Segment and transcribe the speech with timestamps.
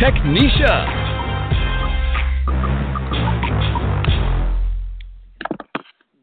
[0.00, 1.04] Technisha.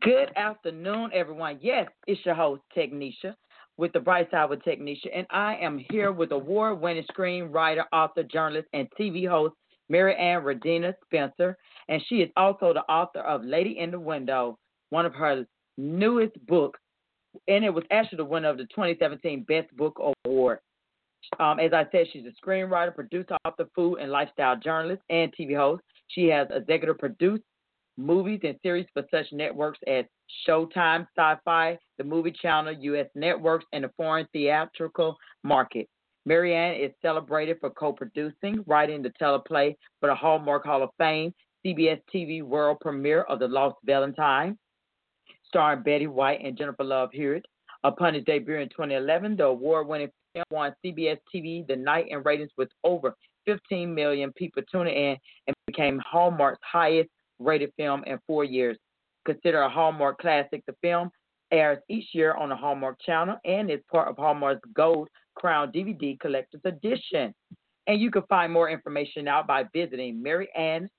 [0.01, 1.57] Good afternoon, everyone.
[1.61, 3.33] Yes, it's your host, Technisha,
[3.77, 8.67] with the Bright Side with Technisha, and I am here with award-winning screenwriter, author, journalist,
[8.73, 9.55] and TV host
[9.89, 11.57] Maryann Ridini Spencer,
[11.87, 14.59] and she is also the author of Lady in the Window,
[14.89, 15.45] one of her
[15.77, 16.79] newest books,
[17.47, 20.59] and it was actually the winner of the 2017 Best Book Award.
[21.39, 25.55] Um, as I said, she's a screenwriter, producer, author, food and lifestyle journalist, and TV
[25.55, 25.83] host.
[26.07, 27.43] She has executive produced
[27.97, 30.05] movies and series for such networks as
[30.47, 33.07] Showtime, SyFy, the Movie Channel, U.S.
[33.15, 35.87] networks, and the foreign theatrical market.
[36.27, 41.33] Maryann is celebrated for co-producing, writing the teleplay for the Hallmark Hall of Fame,
[41.65, 44.57] CBS TV world premiere of The Lost Valentine,
[45.47, 47.45] starring Betty White and Jennifer Love Hewitt.
[47.83, 52.51] Upon its debut in 2011, the award-winning film won CBS TV the night in ratings
[52.57, 53.15] with over
[53.45, 58.77] 15 million people tuning in and became Hallmark's highest rated film in four years.
[59.25, 61.11] Considered a Hallmark classic, the film
[61.51, 66.19] airs each year on the Hallmark Channel and is part of Hallmark's Gold Crown DVD
[66.19, 67.33] Collector's Edition.
[67.87, 70.89] And you can find more information out by visiting Mary Ann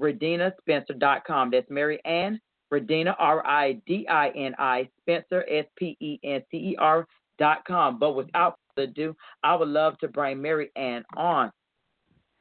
[0.00, 1.50] RadinaSpencer.com.
[1.50, 2.40] That's Mary Ann
[2.72, 7.06] Radina, R I D I N I, Spencer, S P E N C E R
[7.38, 7.98] dot com.
[7.98, 11.50] But without further ado, I would love to bring Maryann on.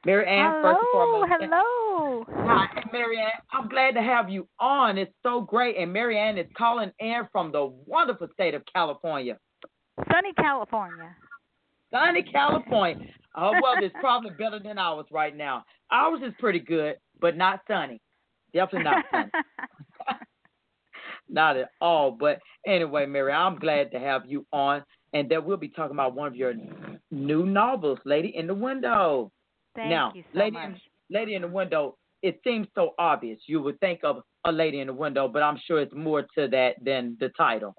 [0.06, 1.32] Maryann, hello, first and foremost.
[1.42, 2.26] Hello.
[2.46, 3.30] Hi, Maryann.
[3.52, 4.98] I'm glad to have you on.
[4.98, 5.78] It's so great.
[5.78, 9.38] And Maryann is calling in from the wonderful state of California.
[10.12, 11.16] Sunny California.
[11.92, 13.08] Sunny California.
[13.36, 15.64] Oh, well, it's probably better than ours right now.
[15.92, 18.00] Ours is pretty good, but not sunny.
[18.54, 19.32] Definitely not sunny.
[21.30, 22.12] not at all.
[22.12, 26.14] But anyway, Mary, I'm glad to have you on, and that we'll be talking about
[26.16, 26.54] one of your
[27.12, 29.32] new novels, Lady in the Window.
[29.76, 30.70] Thank now, you so Lady much.
[30.70, 33.40] in, Lady in the Window, it seems so obvious.
[33.48, 36.48] You would think of a lady in the window, but I'm sure it's more to
[36.48, 37.76] that than the title.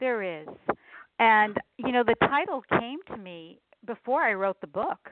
[0.00, 0.48] There is.
[1.18, 5.10] And, you know, the title came to me before I wrote the book.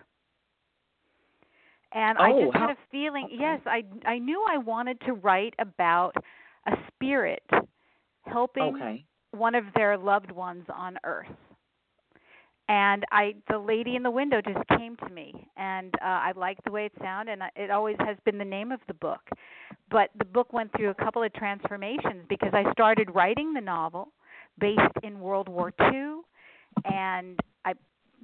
[1.93, 3.37] And I Oh, just how- had a feeling, okay.
[3.37, 6.15] yes, I I knew I wanted to write about
[6.67, 7.43] a spirit
[8.25, 9.05] helping Okay.
[9.33, 11.27] one of their loved ones on earth.
[12.69, 16.65] And i the lady in the window just came to me and uh, i liked
[16.65, 19.21] the way it sounded and it always has been the name of the book.
[19.91, 24.13] But the book went through a couple of transformations because i started writing the novel
[24.61, 26.21] based in world war ii
[26.85, 27.73] and i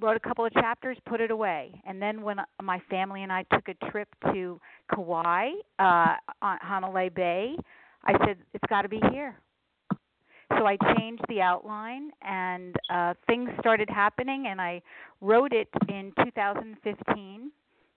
[0.01, 1.81] wrote a couple of chapters put it away.
[1.87, 4.61] And then when uh, my family and i took a trip to
[4.95, 7.57] kauai uh on Hanalei Bay
[8.07, 9.37] i said it's got to be here
[10.57, 14.81] so I changed the outline, and uh, things started happening, and I
[15.21, 17.51] wrote it in 2015,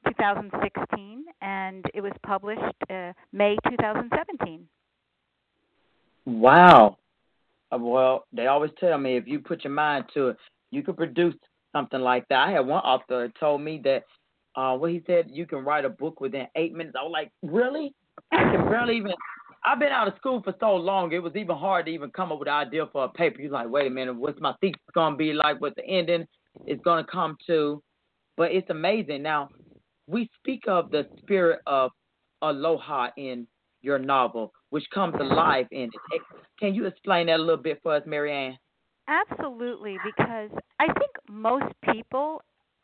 [0.08, 4.68] 2016, and it was published uh, May 2017.
[6.26, 6.98] Wow.
[7.72, 10.38] Uh, Well, they always tell me if you put your mind to it,
[10.72, 11.36] you can produce
[11.72, 12.48] something like that.
[12.48, 14.06] I had one author told me that,
[14.56, 16.96] uh, what he said, you can write a book within eight minutes.
[17.00, 17.94] I was like, really?
[18.32, 19.14] I can barely even.
[19.64, 22.32] I've been out of school for so long, it was even hard to even come
[22.32, 23.42] up with an idea for a paper.
[23.42, 25.60] You're like, wait a minute, what's my thesis going to be like?
[25.60, 26.26] What the ending
[26.66, 27.84] is going to come to?
[28.38, 29.22] But it's amazing.
[29.22, 29.50] Now,
[30.08, 31.92] we speak of the spirit of
[32.42, 33.48] aloha in
[33.82, 36.22] your novel, which comes alive in it.
[36.60, 38.58] Can you explain that a little bit for us, Maryann?
[39.08, 40.50] Absolutely, because
[40.80, 42.42] I think most people,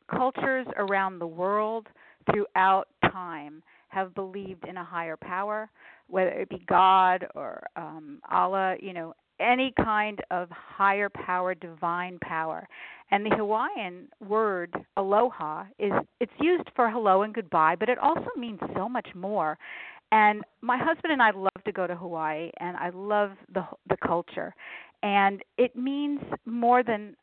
[0.10, 1.88] cultures around the world
[2.32, 5.70] throughout time, have believed in a higher power,
[6.08, 12.20] whether it be God or um, Allah, you know, any kind of higher power, divine
[12.22, 12.68] power.
[13.12, 18.28] And the Hawaiian word aloha is it's used for hello and goodbye, but it also
[18.38, 19.58] means so much more.
[20.12, 23.98] And my husband and I love to go to Hawaii, and I love the the
[23.98, 24.56] culture
[25.06, 27.16] and it means more than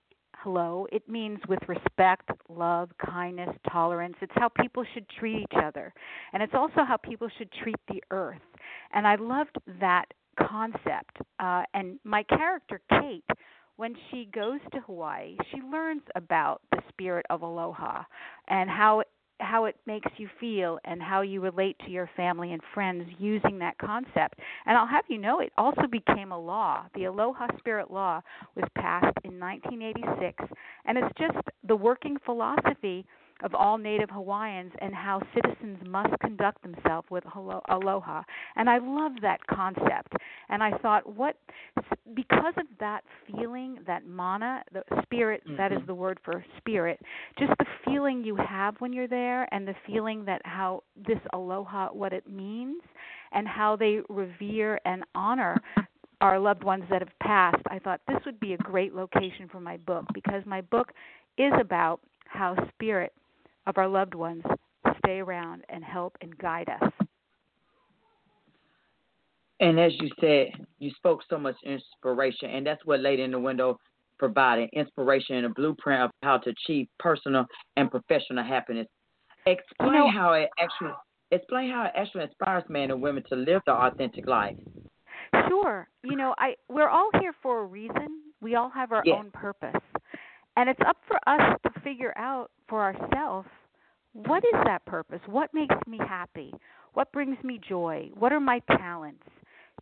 [0.43, 0.89] hello.
[0.91, 4.17] It means with respect love kindness tolerance.
[4.21, 5.94] It's how people should treat each other.
[6.33, 8.41] And it's also how people should treat the earth.
[8.93, 10.06] And i loved that
[10.39, 11.19] concept.
[11.39, 13.25] Uh and my character kate
[13.77, 18.03] when she goes to hawaii she learns about the spirit of aloha
[18.49, 19.03] and how
[19.43, 23.59] how it makes you feel and how you relate to your family and friends using
[23.59, 24.39] that concept.
[24.67, 26.85] And I'll have you know it also became a law.
[26.94, 28.23] The Aloha Spirit Law
[28.55, 30.44] was passed in 1986
[30.85, 33.05] and it's just the working philosophy
[33.43, 37.25] of all Native Hawaiians and how citizens must conduct themselves with
[37.69, 38.23] aloha.
[38.56, 40.12] And I love that concept.
[40.49, 41.37] And I thought, what,
[42.15, 45.56] because of that feeling, that mana, the spirit, mm-hmm.
[45.56, 45.87] that is mm-hmm.
[45.87, 47.00] the word for spirit,
[47.39, 51.89] just the feeling you have when you're there and the feeling that how this aloha,
[51.89, 52.83] what it means,
[53.33, 55.61] and how they revere and honor
[56.21, 59.61] our loved ones that have passed, I thought this would be a great location for
[59.61, 60.93] my book because my book
[61.37, 63.12] is about how spirit
[63.67, 64.43] of our loved ones
[64.99, 66.91] stay around and help and guide us.
[69.61, 73.38] And as you said, you spoke so much inspiration, and that's what Lady in the
[73.38, 73.79] Window
[74.19, 77.44] provided inspiration and a blueprint of how to achieve personal
[77.76, 78.87] and professional happiness.
[79.47, 80.93] Explain you know, how it actually
[81.32, 84.56] explain how it actually inspires men and women to live the authentic life.
[85.49, 85.88] Sure.
[86.05, 88.06] You know, I we're all here for a reason.
[88.41, 89.17] We all have our yes.
[89.19, 89.81] own purpose.
[90.56, 93.49] And it's up for us to figure out for ourselves
[94.14, 95.20] what is that purpose?
[95.26, 96.53] What makes me happy?
[96.93, 98.11] What brings me joy?
[98.19, 99.25] What are my talents?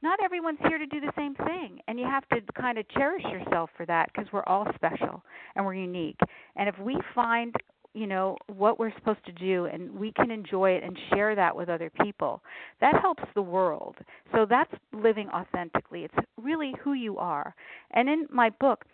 [0.03, 3.25] Not everyone's here to do the same thing, and you have to kind of cherish
[3.25, 5.23] yourself for that because we're all special
[5.57, 6.19] and we're unique.
[6.57, 7.55] And if we find
[7.93, 11.57] you know what we're supposed to do and we can enjoy it and share that
[11.57, 12.41] with other people
[12.81, 13.97] that helps the world
[14.33, 17.53] so that's living authentically it's really who you are
[17.91, 18.85] and in my book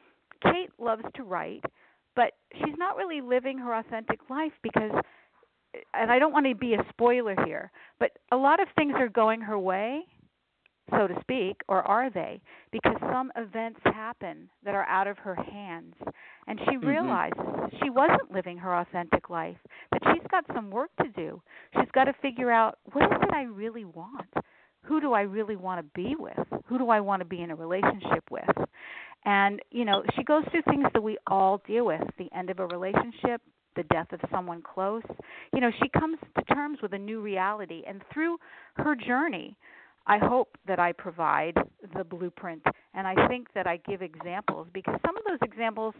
[0.42, 1.64] Kate loves to write,
[2.16, 4.90] but she's not really living her authentic life because
[5.94, 7.70] and I don't want to be a spoiler here,
[8.00, 10.00] but a lot of things are going her way,
[10.90, 12.40] so to speak, or are they?
[12.72, 15.94] Because some events happen that are out of her hands.
[16.46, 16.86] And she mm-hmm.
[16.86, 19.56] realizes she wasn't living her authentic life,
[19.92, 21.42] that she's got some work to do.
[21.74, 24.32] She's got to figure out what is it I really want?
[24.82, 26.38] Who do I really want to be with?
[26.66, 28.44] Who do I want to be in a relationship with?
[29.26, 32.60] And, you know, she goes through things that we all deal with the end of
[32.60, 33.42] a relationship,
[33.74, 35.02] the death of someone close.
[35.52, 37.82] You know, she comes to terms with a new reality.
[37.86, 38.38] And through
[38.76, 39.56] her journey,
[40.06, 41.56] I hope that I provide
[41.94, 42.62] the blueprint.
[42.94, 45.94] And I think that I give examples because some of those examples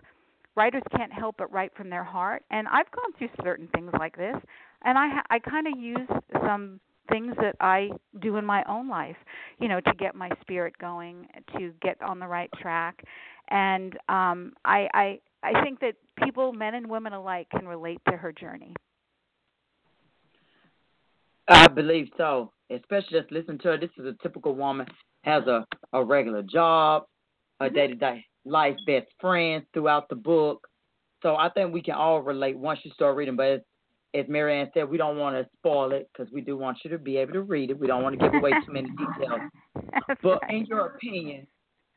[0.54, 2.44] writers can't help but write from their heart.
[2.50, 4.36] And I've gone through certain things like this.
[4.84, 6.08] And I, ha- I kind of use
[6.46, 9.16] some things that I do in my own life,
[9.58, 11.26] you know, to get my spirit going,
[11.58, 13.02] to get on the right track.
[13.50, 15.94] And um I I I think that
[16.24, 18.74] people, men and women alike, can relate to her journey.
[21.48, 22.52] I believe so.
[22.70, 23.78] Especially just listen to her.
[23.78, 24.86] This is a typical woman,
[25.22, 27.04] has a, a regular job,
[27.60, 30.66] a day to day life, best friends throughout the book.
[31.22, 33.36] So I think we can all relate once you start reading.
[33.36, 33.64] But
[34.16, 36.98] as Maryann said, we don't want to spoil it because we do want you to
[36.98, 37.78] be able to read it.
[37.78, 39.40] We don't want to give away too many details.
[40.22, 40.54] but right.
[40.54, 41.46] in your opinion,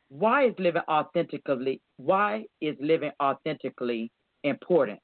[0.09, 4.11] why is living authentically why is living authentically
[4.43, 4.99] important?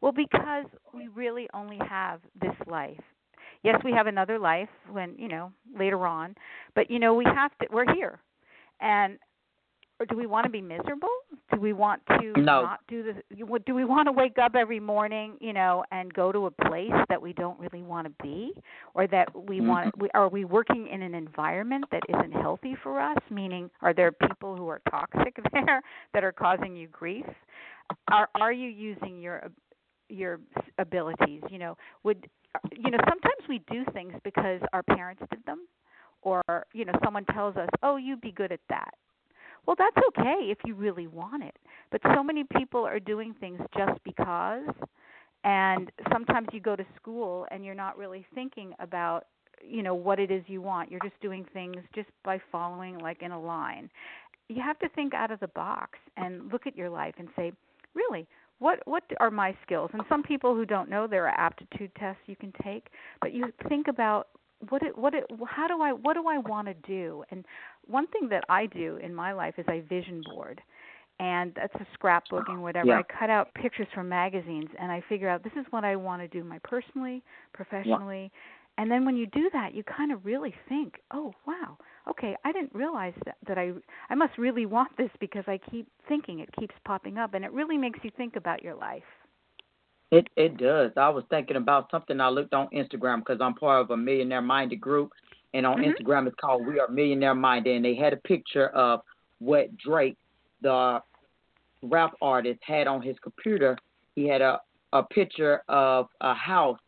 [0.00, 3.00] Well, because we really only have this life.
[3.62, 6.34] Yes, we have another life when, you know, later on,
[6.74, 8.20] but you know, we have to we're here.
[8.80, 9.18] And
[10.02, 11.08] or do we want to be miserable?
[11.54, 12.62] Do we want to no.
[12.62, 13.58] not do the?
[13.64, 16.90] Do we want to wake up every morning, you know, and go to a place
[17.08, 18.52] that we don't really want to be,
[18.94, 19.68] or that we mm-hmm.
[19.68, 19.98] want?
[19.98, 23.16] We, are we working in an environment that isn't healthy for us?
[23.30, 25.80] Meaning, are there people who are toxic there
[26.14, 27.26] that are causing you grief?
[28.10, 29.50] Are are you using your
[30.08, 30.40] your
[30.78, 31.42] abilities?
[31.48, 32.26] You know, would
[32.72, 32.98] you know?
[33.08, 35.60] Sometimes we do things because our parents did them,
[36.22, 36.42] or
[36.72, 38.94] you know, someone tells us, "Oh, you'd be good at that."
[39.66, 41.56] Well, that's okay if you really want it.
[41.90, 44.68] But so many people are doing things just because.
[45.44, 49.26] And sometimes you go to school and you're not really thinking about
[49.64, 53.22] you know what it is you want you're just doing things just by following like
[53.22, 53.88] in a line
[54.48, 57.52] you have to think out of the box and look at your life and say
[57.94, 58.26] really
[58.58, 62.20] what what are my skills and some people who don't know there are aptitude tests
[62.26, 62.88] you can take
[63.20, 64.26] but you think about
[64.68, 67.24] what it what it how do I what do I want to do?
[67.30, 67.44] And
[67.86, 70.60] one thing that I do in my life is I vision board.
[71.20, 72.88] And that's a scrapbooking, whatever.
[72.88, 72.98] Yeah.
[72.98, 76.22] I cut out pictures from magazines and I figure out this is what I want
[76.22, 77.22] to do my personally,
[77.52, 78.30] professionally.
[78.32, 78.38] Yeah.
[78.78, 81.76] And then when you do that, you kind of really think, "Oh, wow.
[82.08, 83.72] Okay, I didn't realize that that I
[84.08, 87.52] I must really want this because I keep thinking it keeps popping up and it
[87.52, 89.04] really makes you think about your life."
[90.10, 90.92] It it does.
[90.96, 94.42] I was thinking about something I looked on Instagram because I'm part of a millionaire
[94.42, 95.12] minded group,
[95.54, 95.90] and on mm-hmm.
[95.90, 99.00] Instagram it's called We Are Millionaire Minded, and they had a picture of
[99.38, 100.16] what Drake,
[100.60, 101.00] the
[101.82, 103.76] rap artist, had on his computer.
[104.14, 104.60] He had a
[104.92, 106.78] a picture of a house,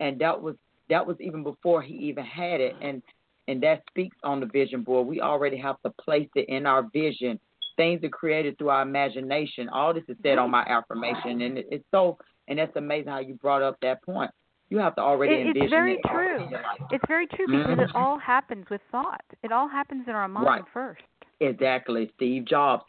[0.00, 0.56] and that was
[0.88, 3.02] that was even before he even had it, and
[3.48, 5.06] and that speaks on the vision board.
[5.06, 7.38] We already have to place it in our vision.
[7.76, 9.68] Things are created through our imagination.
[9.68, 13.20] All this is said on my affirmation, and it, it's so and that's amazing how
[13.20, 14.30] you brought up that point.
[14.68, 16.58] You have to already envision it, envision it's very it true.
[16.90, 17.80] It's very true because mm-hmm.
[17.80, 19.24] it all happens with thought.
[19.42, 20.62] It all happens in our mind right.
[20.72, 21.02] first.
[21.40, 22.10] Exactly.
[22.16, 22.82] Steve Jobs,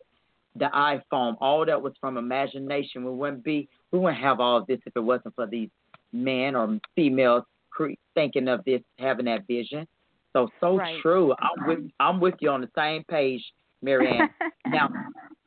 [0.55, 3.03] the iPhone, all that was from imagination.
[3.03, 5.69] We wouldn't be, we wouldn't have all of this if it wasn't for these
[6.12, 7.43] men or females
[8.15, 9.88] thinking of this, having that vision.
[10.34, 11.01] So so right.
[11.01, 11.34] true.
[11.39, 13.43] I'm with I'm with you on the same page,
[13.84, 14.29] Maryann.
[14.67, 14.89] now,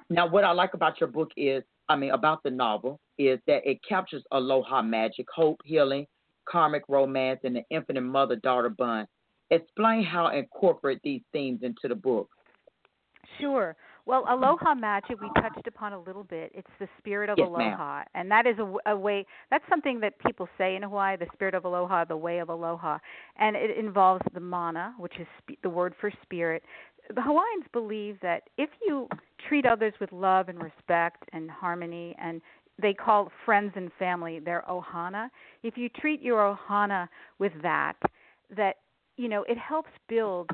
[0.09, 3.69] now what I like about your book is, I mean, about the novel is that
[3.69, 6.07] it captures aloha magic, hope, healing,
[6.51, 9.07] karmic romance, and the infinite mother-daughter bond.
[9.51, 12.29] Explain how incorporate these themes into the book.
[13.39, 13.77] Sure.
[14.07, 16.51] Well, aloha magic we touched upon a little bit.
[16.55, 18.05] It's the spirit of yes, aloha, ma'am.
[18.15, 19.27] and that is a, a, way.
[19.51, 22.99] That's something that people say in Hawaii: the spirit of aloha, the way of aloha,
[23.39, 26.63] and it involves the mana, which is sp- the word for spirit.
[27.15, 29.09] The Hawaiians believe that if you
[29.49, 32.41] treat others with love and respect and harmony, and
[32.81, 35.29] they call friends and family their ohana.
[35.63, 37.09] If you treat your ohana
[37.39, 37.95] with that,
[38.57, 38.77] that
[39.17, 40.51] you know it helps build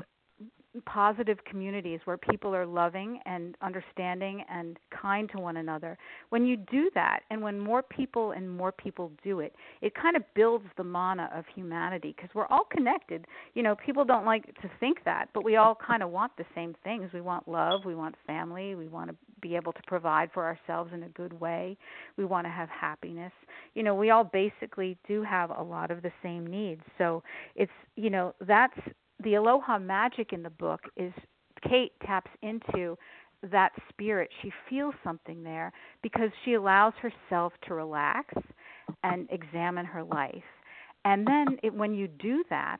[0.85, 5.97] positive communities where people are loving and understanding and kind to one another.
[6.29, 10.15] When you do that, and when more people and more people do it, it kind
[10.15, 13.25] of builds the mana of humanity because we're all connected.
[13.53, 16.45] You know, people don't like to think that, but we all kind of want the
[16.53, 17.11] same things.
[17.13, 20.91] We want love, we want family, we want to be able to provide for ourselves
[20.93, 21.77] in a good way,
[22.17, 23.31] we want to have happiness.
[23.75, 26.81] You know, we all basically do have a lot of the same needs.
[26.97, 27.23] So
[27.55, 28.77] it's, you know, that's
[29.23, 31.13] the aloha magic in the book is
[31.67, 32.97] Kate taps into
[33.51, 34.29] that spirit.
[34.41, 35.71] She feels something there
[36.01, 38.33] because she allows herself to relax
[39.03, 40.43] and examine her life.
[41.05, 42.79] And then it, when you do that,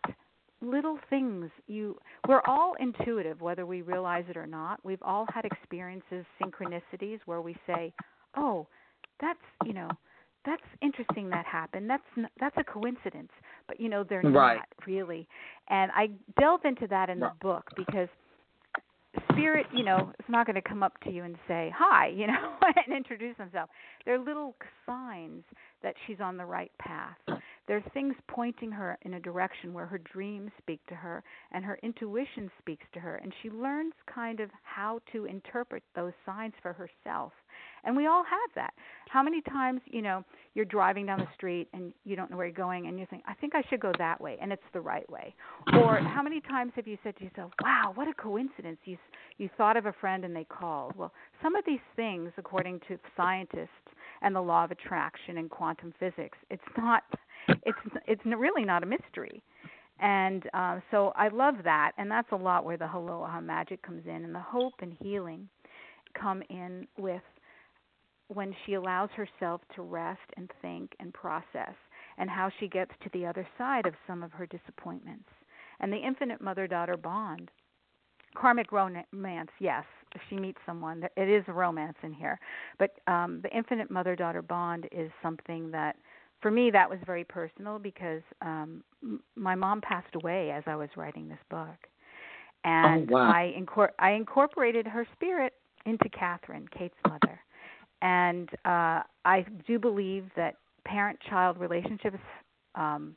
[0.59, 1.95] little things you
[2.27, 4.79] we're all intuitive whether we realize it or not.
[4.83, 7.93] We've all had experiences synchronicities where we say,
[8.35, 8.67] "Oh,
[9.19, 9.89] that's, you know,
[10.47, 11.89] that's interesting that happened.
[11.89, 13.31] That's that's a coincidence,
[13.67, 14.55] but you know they're right.
[14.55, 15.27] not really.
[15.69, 18.07] And I delve into that in the book because
[19.31, 22.27] spirit, you know, is not going to come up to you and say hi, you
[22.27, 23.71] know, and introduce themselves.
[24.05, 25.43] They're little signs
[25.83, 27.17] that she's on the right path.
[27.67, 31.65] There are things pointing her in a direction where her dreams speak to her and
[31.65, 36.53] her intuition speaks to her, and she learns kind of how to interpret those signs
[36.61, 37.33] for herself.
[37.83, 38.73] And we all have that.
[39.09, 42.47] How many times, you know, you're driving down the street and you don't know where
[42.47, 44.81] you're going and you think, I think I should go that way, and it's the
[44.81, 45.33] right way.
[45.73, 48.79] Or how many times have you said to yourself, Wow, what a coincidence!
[48.85, 48.97] You
[49.37, 50.95] you thought of a friend and they called.
[50.95, 53.69] Well, some of these things, according to scientists
[54.21, 57.03] and the law of attraction and quantum physics, it's not,
[57.63, 57.77] it's
[58.07, 59.41] it's really not a mystery.
[59.99, 64.05] And uh, so I love that, and that's a lot where the aloha magic comes
[64.05, 65.49] in, and the hope and healing
[66.19, 67.21] come in with
[68.27, 71.73] when she allows herself to rest and think and process,
[72.17, 75.29] and how she gets to the other side of some of her disappointments.
[75.79, 77.49] And the infinite mother daughter bond.
[78.35, 81.03] Karmic romance, yes, If she meets someone.
[81.15, 82.39] It is a romance in here.
[82.77, 85.95] But um, the infinite mother daughter bond is something that,
[86.41, 88.83] for me, that was very personal because um,
[89.35, 91.87] my mom passed away as I was writing this book.
[92.63, 93.31] And oh, wow.
[93.31, 95.53] I, incor- I incorporated her spirit
[95.85, 97.39] into Catherine, Kate's mother
[98.01, 102.17] and uh, I do believe that parent-child relationships,
[102.75, 103.15] um,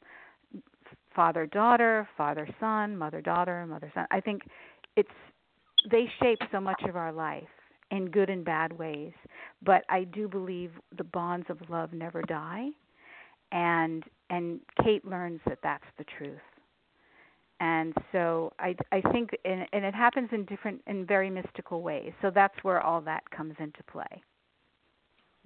[1.15, 4.07] father-daughter, father-son, mother-daughter, mother-son.
[4.11, 4.43] I think
[4.97, 5.09] it's
[5.91, 7.43] they shape so much of our life
[7.91, 9.13] in good and bad ways.
[9.63, 12.69] But I do believe the bonds of love never die,
[13.53, 16.39] and and Kate learns that that's the truth.
[17.61, 22.13] And so I I think and, and it happens in different in very mystical ways.
[22.23, 24.23] So that's where all that comes into play.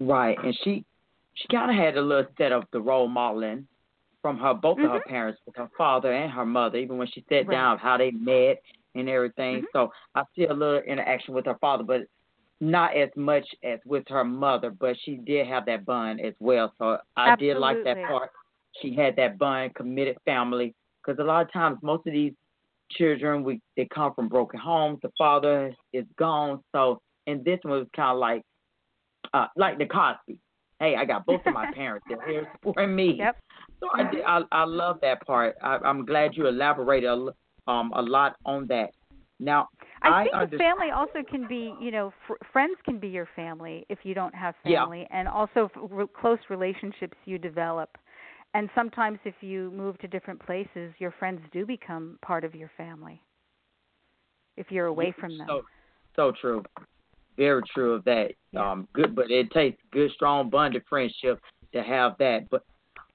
[0.00, 0.84] Right, and she
[1.34, 3.66] she kind of had a little set of the role modeling
[4.22, 4.86] from her both mm-hmm.
[4.86, 7.50] of her parents, with her father and her mother, even when she sat right.
[7.50, 8.62] down how they met
[8.94, 9.56] and everything.
[9.56, 9.66] Mm-hmm.
[9.72, 12.02] So I see a little interaction with her father, but
[12.60, 14.70] not as much as with her mother.
[14.70, 16.72] But she did have that bond as well.
[16.78, 17.54] So I Absolutely.
[17.54, 18.30] did like that part.
[18.82, 22.32] She had that bond, committed family, because a lot of times most of these
[22.90, 24.98] children we they come from broken homes.
[25.02, 28.42] The father is gone, so and this one was kind of like
[29.32, 30.38] uh, like the Cosby.
[30.80, 32.04] Hey, I got both of my parents.
[32.08, 33.16] They're here supporting me.
[33.18, 33.36] Yep.
[33.80, 35.56] So I, did, I I love that part.
[35.62, 38.90] I, I'm glad you elaborated a, um a lot on that.
[39.40, 39.68] Now
[40.04, 40.60] I, think understand.
[40.60, 44.34] family also can be, you know, fr- friends can be your family if you don't
[44.34, 45.18] have family, yeah.
[45.18, 47.96] and also f- re- close relationships you develop.
[48.54, 52.70] And sometimes, if you move to different places, your friends do become part of your
[52.76, 53.20] family.
[54.56, 55.46] If you're away from them.
[55.48, 55.62] So,
[56.14, 56.62] so true.
[57.36, 58.32] Very true of that.
[58.52, 58.70] Yeah.
[58.70, 61.40] Um, good, but it takes good, strong bonded friendship
[61.72, 62.48] to have that.
[62.50, 62.62] But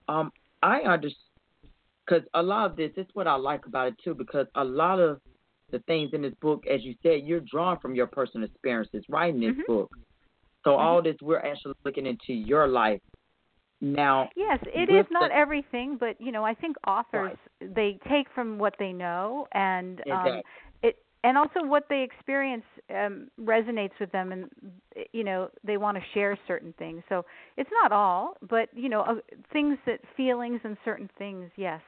[0.10, 0.31] um,
[0.62, 1.15] I understand
[2.10, 5.00] because a lot of this, is what I like about it too, because a lot
[5.00, 5.19] of
[5.72, 9.40] the things in this book, as you said, you're drawn from your personal experiences writing
[9.40, 9.66] this Mhm.
[9.68, 9.96] book.
[10.64, 10.80] So Mhm.
[10.80, 13.00] all this, we're actually looking into your life.
[13.82, 18.30] Now, Yes, it is not the- everything, but you know, I think authors they take
[18.30, 20.44] from what they know and um Exactly.
[20.84, 24.50] it and also what they experience um resonates with them and
[25.14, 27.04] you know, they want to share certain things.
[27.10, 27.26] So,
[27.58, 29.16] it's not all, but you know, uh,
[29.54, 31.82] things that feelings and certain things, yes.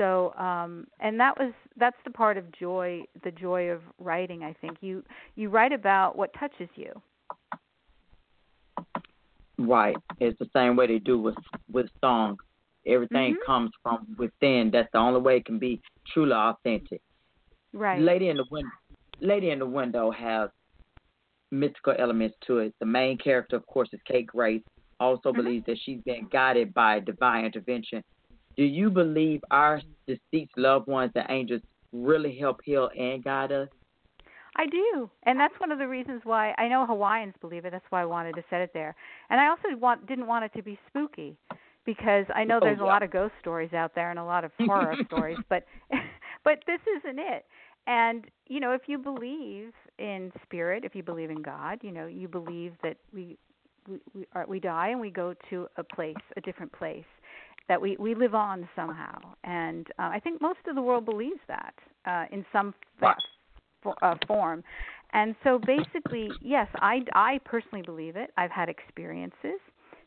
[0.00, 4.54] So, um and that was that's the part of joy, the joy of writing, I
[4.54, 4.78] think.
[4.80, 5.04] You
[5.36, 6.92] you write about what touches you.
[9.58, 9.96] Right.
[10.20, 11.36] It's the same way they do with
[11.70, 12.38] with songs.
[12.86, 13.44] Everything Mhm.
[13.44, 14.70] comes from within.
[14.70, 17.02] That's the only way it can be truly authentic.
[17.74, 18.00] Right.
[18.00, 18.70] Lady in the window.
[19.20, 20.48] Lady in the window has
[21.50, 22.74] mystical elements to it.
[22.80, 24.62] The main character, of course, is Kate Grace.
[24.98, 25.36] Also Mhm.
[25.36, 28.02] believes that she's been guided by divine intervention.
[28.60, 31.62] Do you believe our deceased loved ones, the angels,
[31.94, 33.70] really help heal and guide us?
[34.54, 37.70] I do, and that's one of the reasons why I know Hawaiians believe it.
[37.70, 38.94] That's why I wanted to set it there.
[39.30, 41.38] And I also want didn't want it to be spooky
[41.86, 44.44] because I know Oh, there's a lot of ghost stories out there and a lot
[44.44, 45.64] of horror stories, but
[46.44, 47.46] but this isn't it.
[47.86, 52.06] And you know, if you believe in spirit, if you believe in God, you know,
[52.06, 53.38] you believe that we
[53.88, 57.06] we we, are, we die and we go to a place, a different place
[57.68, 59.18] that we we live on somehow.
[59.44, 61.74] And uh, I think most of the world believes that
[62.06, 63.16] uh, in some fa- Right.
[63.82, 64.62] fo- uh, form.
[65.12, 68.30] And so basically, yes, I, I personally believe it.
[68.36, 69.58] I've had experiences.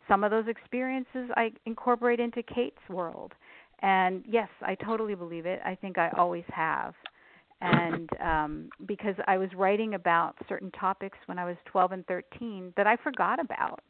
[0.07, 3.33] Some of those experiences I incorporate into Kate's world.
[3.81, 5.59] And yes, I totally believe it.
[5.65, 6.93] I think I always have.
[7.61, 12.73] And um, because I was writing about certain topics when I was 12 and 13
[12.77, 13.81] that I forgot about.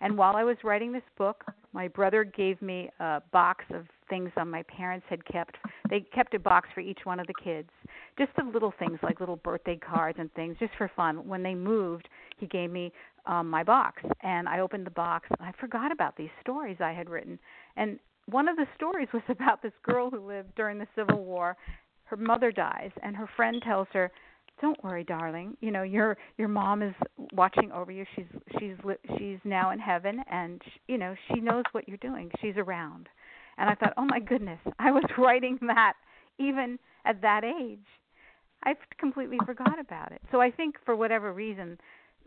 [0.00, 4.30] And while I was writing this book, my brother gave me a box of things
[4.36, 5.56] that my parents had kept.
[5.90, 7.68] They kept a box for each one of the kids,
[8.16, 11.26] just of little things like little birthday cards and things, just for fun.
[11.26, 12.08] When they moved,
[12.38, 12.92] he gave me
[13.26, 16.92] um, my box, and I opened the box, and I forgot about these stories I
[16.92, 17.40] had written.
[17.76, 21.56] And one of the stories was about this girl who lived during the Civil War.
[22.04, 24.12] Her mother dies, and her friend tells her,
[24.60, 25.56] don't worry darling.
[25.60, 26.94] You know your your mom is
[27.32, 28.04] watching over you.
[28.14, 28.26] She's
[28.58, 28.76] she's
[29.18, 32.30] she's now in heaven and sh you know she knows what you're doing.
[32.40, 33.08] She's around.
[33.58, 34.60] And i thought oh my goodness.
[34.78, 35.94] I was writing that
[36.38, 37.86] even at that age.
[38.64, 40.22] I completely forgot about it.
[40.30, 41.78] So i think for whatever reason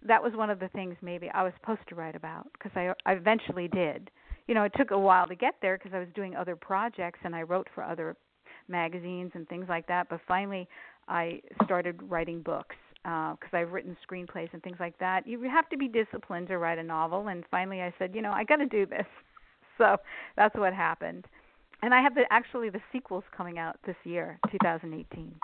[0.05, 2.93] that was one of the things maybe i was supposed to write about because i
[3.05, 4.11] i eventually did.
[4.47, 7.19] You know it took a while to get there because i was doing other projects
[7.23, 8.15] and i wrote for other
[8.67, 10.67] magazines and things like that but finally
[11.07, 15.25] I started writing books because uh, I've written screenplays and things like that.
[15.25, 18.31] You have to be disciplined to write a novel, and finally I said, you know,
[18.31, 19.05] I got to do this.
[19.77, 19.95] So
[20.35, 21.25] that's what happened.
[21.83, 25.35] And I have the actually the sequels coming out this year, 2018.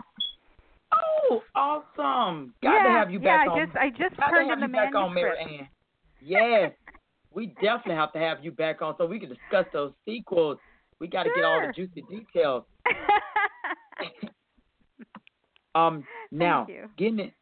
[0.92, 2.52] Oh, awesome!
[2.64, 3.60] Got yeah, to have you back yeah, on.
[3.60, 5.52] I just I just got to turned have in you the back on, manuscript.
[5.52, 5.68] Maryann.
[6.20, 6.72] Yes,
[7.32, 10.58] we definitely have to have you back on so we can discuss those sequels.
[11.00, 12.64] We got to get all the juicy details.
[15.76, 16.90] Um, now, you.
[16.98, 17.34] getting it,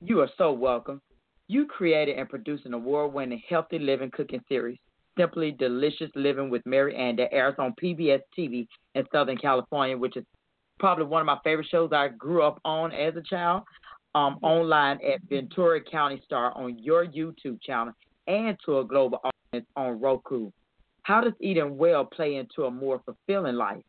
[0.00, 1.00] you are so welcome.
[1.48, 4.78] You created and produced an award-winning healthy living cooking series,
[5.18, 10.24] Simply Delicious Living with Maryann, that airs on PBS TV in Southern California, which is
[10.78, 13.62] probably one of my favorite shows I grew up on as a child.
[14.14, 17.92] Um, online at Ventura County Star on your YouTube channel
[18.26, 20.50] and to a global audience on Roku.
[21.02, 23.82] How does eating well play into a more fulfilling life?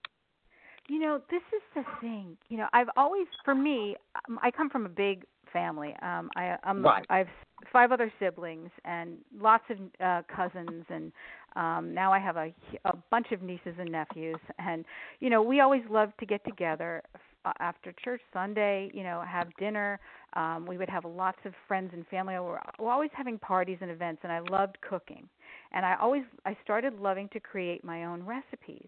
[0.90, 2.36] You know, this is the thing.
[2.50, 3.96] You know, I've always, for me,
[4.28, 5.24] um, I come from a big
[5.54, 5.96] family.
[6.02, 7.06] Um, I, I'm, Right.
[7.10, 7.28] I have
[7.72, 11.12] five other siblings and lots of uh, cousins, and
[11.56, 12.54] um, now I have a,
[12.86, 14.40] a bunch of nieces and nephews.
[14.58, 14.84] And
[15.20, 17.04] you know, we always loved to get together
[17.46, 18.90] uh, after church Sunday.
[18.94, 20.00] You know, have dinner.
[20.34, 22.34] Um, we would have lots of friends and family.
[22.36, 25.28] We're, we're always having parties and events, and I loved cooking.
[25.72, 28.88] And I always, I started loving to create my own recipes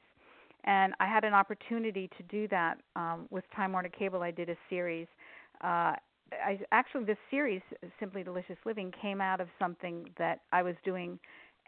[0.63, 4.21] and I had an opportunity to do that um, with Time Warner Cable.
[4.21, 5.08] I did a series.
[5.63, 5.93] Uh,
[6.32, 7.62] I actually this series,
[8.00, 11.19] Simply Delicious Living, came out of something that I was doing,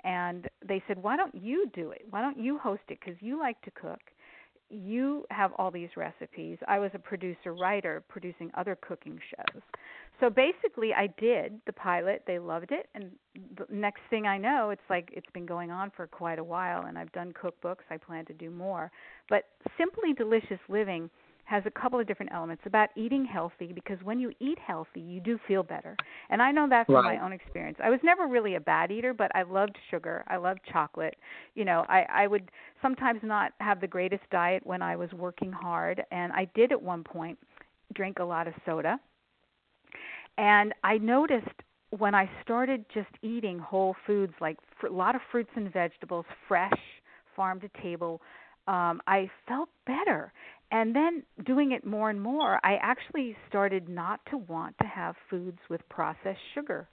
[0.04, 2.04] and they said, "Why don't you do it?
[2.10, 3.00] Why don't you host it?
[3.00, 4.00] Because you like to cook."
[4.70, 6.58] You have all these recipes.
[6.68, 9.62] I was a producer writer producing other cooking shows.
[10.20, 12.24] So basically, I did the pilot.
[12.26, 13.12] They loved it, and
[13.58, 16.86] the next thing I know, it's like it's been going on for quite a while,
[16.86, 17.84] and I've done cookbooks.
[17.90, 18.92] I plan to do more.
[19.30, 19.46] But
[19.78, 21.10] Simply Delicious Living
[21.46, 25.20] has a couple of different elements about eating healthy because when you eat healthy, you
[25.20, 25.96] do feel better.
[26.30, 27.18] And I know that from right.
[27.18, 27.78] my own experience.
[27.84, 30.24] I was never really a bad eater, but I loved sugar.
[30.28, 31.16] I loved chocolate.
[31.56, 32.50] You know, I I would
[32.82, 36.82] sometimes not have the greatest diet when I was working hard, and I did at
[36.82, 37.38] one point
[37.94, 39.00] drink a lot of soda.
[40.38, 41.48] And I noticed
[41.98, 46.26] when I started just eating whole foods like fr- a lot of fruits and vegetables,
[46.48, 46.72] fresh,
[47.36, 48.22] farm to table,
[48.68, 50.32] um, I felt better
[50.74, 55.16] and then doing it more and more, I actually started not to want to have
[55.30, 56.90] foods with processed sugar.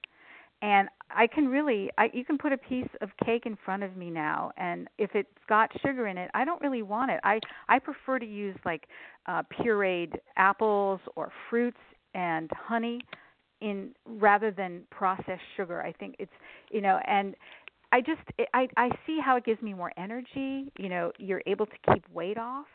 [0.61, 3.97] And I can really, I, you can put a piece of cake in front of
[3.97, 7.21] me now, and if it's got sugar in it, I don't really want it.
[7.25, 7.41] I
[7.71, 8.87] I prefer to use like
[9.25, 11.81] uh, pureed apples or fruits
[12.13, 13.01] and honey
[13.63, 15.81] in rather than processed sugar.
[15.83, 16.31] I think it's
[16.71, 17.35] you know, and
[17.91, 18.21] I just
[18.53, 20.71] I I see how it gives me more energy.
[20.79, 22.67] You know, you're able to keep weight off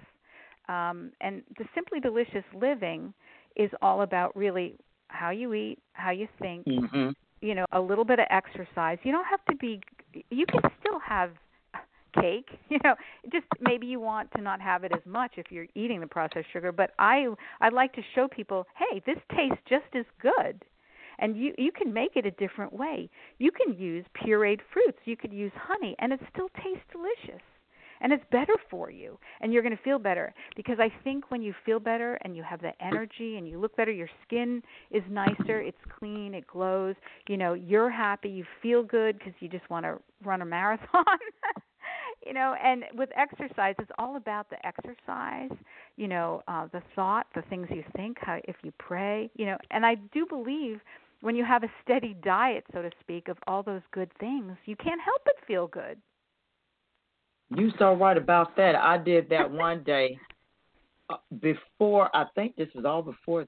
[0.68, 3.14] um, and the Simply Delicious living
[3.56, 4.76] is all about really
[5.08, 7.10] how you eat, how you think, mm-hmm.
[7.42, 8.98] you know, a little bit of exercise.
[9.04, 9.82] You don't have to be,
[10.30, 11.32] you can still have
[12.20, 12.96] cake you know
[13.32, 16.48] just maybe you want to not have it as much if you're eating the processed
[16.52, 17.26] sugar but i
[17.62, 20.64] i like to show people hey this tastes just as good
[21.20, 25.18] and you you can make it a different way you can use pureed fruits you
[25.18, 27.42] could use honey and it still tastes delicious
[28.06, 31.42] and it's better for you and you're going to feel better because i think when
[31.42, 35.02] you feel better and you have the energy and you look better your skin is
[35.10, 36.96] nicer it's clean it glows
[37.28, 41.04] you know you're happy you feel good because you just want to run a marathon
[42.26, 45.50] you know and with exercise it's all about the exercise
[45.98, 49.58] you know uh the thought the things you think how if you pray you know
[49.72, 50.80] and i do believe
[51.22, 54.76] when you have a steady diet so to speak of all those good things you
[54.76, 55.98] can't help but feel good
[57.50, 58.76] you so right about that.
[58.76, 60.18] I did that one day
[61.10, 62.16] uh, before.
[62.16, 63.46] I think this was all before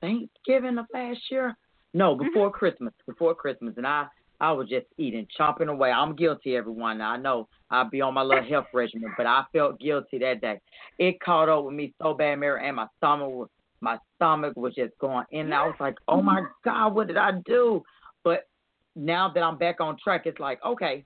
[0.00, 1.56] Thanksgiving of last year.
[1.92, 2.26] No, mm-hmm.
[2.26, 2.58] before mm-hmm.
[2.58, 2.94] Christmas.
[3.06, 4.06] Before Christmas, and I
[4.40, 5.90] I was just eating, chomping away.
[5.90, 7.00] I'm guilty, everyone.
[7.00, 10.60] I know I'll be on my little health regimen, but I felt guilty that day.
[10.98, 13.48] It caught up with me so bad, Mary, and my stomach was
[13.80, 15.46] my stomach was just going in.
[15.46, 17.82] And I was like, oh my God, what did I do?
[18.22, 18.48] But
[18.96, 21.04] now that I'm back on track, it's like, okay,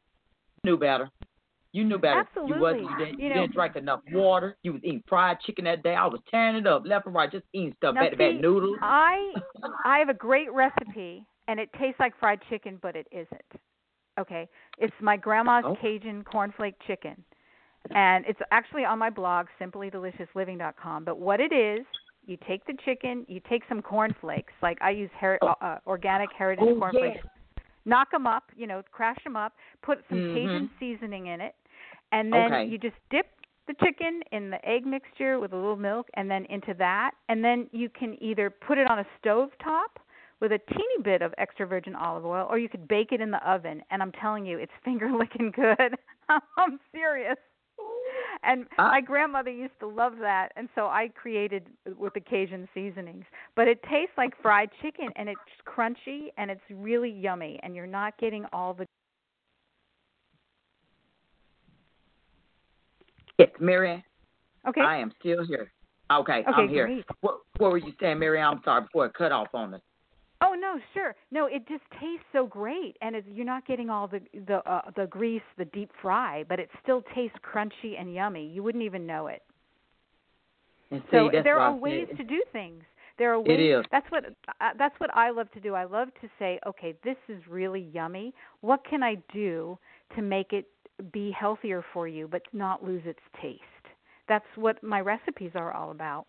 [0.64, 1.10] knew better.
[1.72, 2.20] You knew better.
[2.20, 2.56] Absolutely.
[2.56, 2.82] You wasn't.
[2.82, 4.56] You didn't, you, you didn't drink enough water.
[4.62, 5.94] You was eating fried chicken that day.
[5.94, 7.94] I was tearing it up left and right, just eating stuff.
[7.94, 8.78] Now, back to back noodles.
[8.80, 9.34] I
[9.84, 13.62] I have a great recipe, and it tastes like fried chicken, but it isn't.
[14.18, 15.76] Okay, it's my grandma's oh.
[15.80, 17.22] Cajun cornflake chicken,
[17.94, 21.04] and it's actually on my blog, simplydeliciousLiving.com.
[21.04, 21.86] But what it is,
[22.26, 25.54] you take the chicken, you take some cornflakes, like I use her- oh.
[25.60, 27.20] uh, organic heritage oh, cornflakes.
[27.22, 27.30] Yeah
[27.88, 30.34] knock them up, you know, crash them up, put some mm-hmm.
[30.34, 31.54] Cajun seasoning in it,
[32.12, 32.64] and then okay.
[32.64, 33.26] you just dip
[33.68, 37.44] the chicken in the egg mixture with a little milk and then into that and
[37.44, 40.00] then you can either put it on a stove top
[40.40, 43.30] with a teeny bit of extra virgin olive oil or you could bake it in
[43.30, 45.96] the oven and I'm telling you it's finger licking good.
[46.56, 47.36] I'm serious.
[48.42, 51.64] And uh, my grandmother used to love that, and so I created
[51.98, 53.24] with the Cajun seasonings.
[53.56, 57.86] But it tastes like fried chicken, and it's crunchy, and it's really yummy, and you're
[57.86, 58.86] not getting all the.
[63.38, 64.02] Yes, Maryann.
[64.68, 64.80] Okay.
[64.80, 65.72] I am still here.
[66.10, 67.02] Okay, okay I'm here.
[67.20, 68.52] What, what were you saying, Maryann?
[68.52, 69.80] I'm sorry before it cut off on us.
[70.40, 71.14] Oh no, sure.
[71.32, 74.82] No, it just tastes so great, and it's, you're not getting all the the uh,
[74.96, 78.46] the grease, the deep fry, but it still tastes crunchy and yummy.
[78.46, 79.42] You wouldn't even know it.
[80.90, 82.82] And so there are ways to do things.
[83.18, 83.58] There are ways.
[83.58, 83.84] It is.
[83.90, 85.74] That's what uh, that's what I love to do.
[85.74, 88.32] I love to say, okay, this is really yummy.
[88.60, 89.76] What can I do
[90.14, 90.66] to make it
[91.12, 93.62] be healthier for you, but not lose its taste?
[94.28, 96.26] That's what my recipes are all about.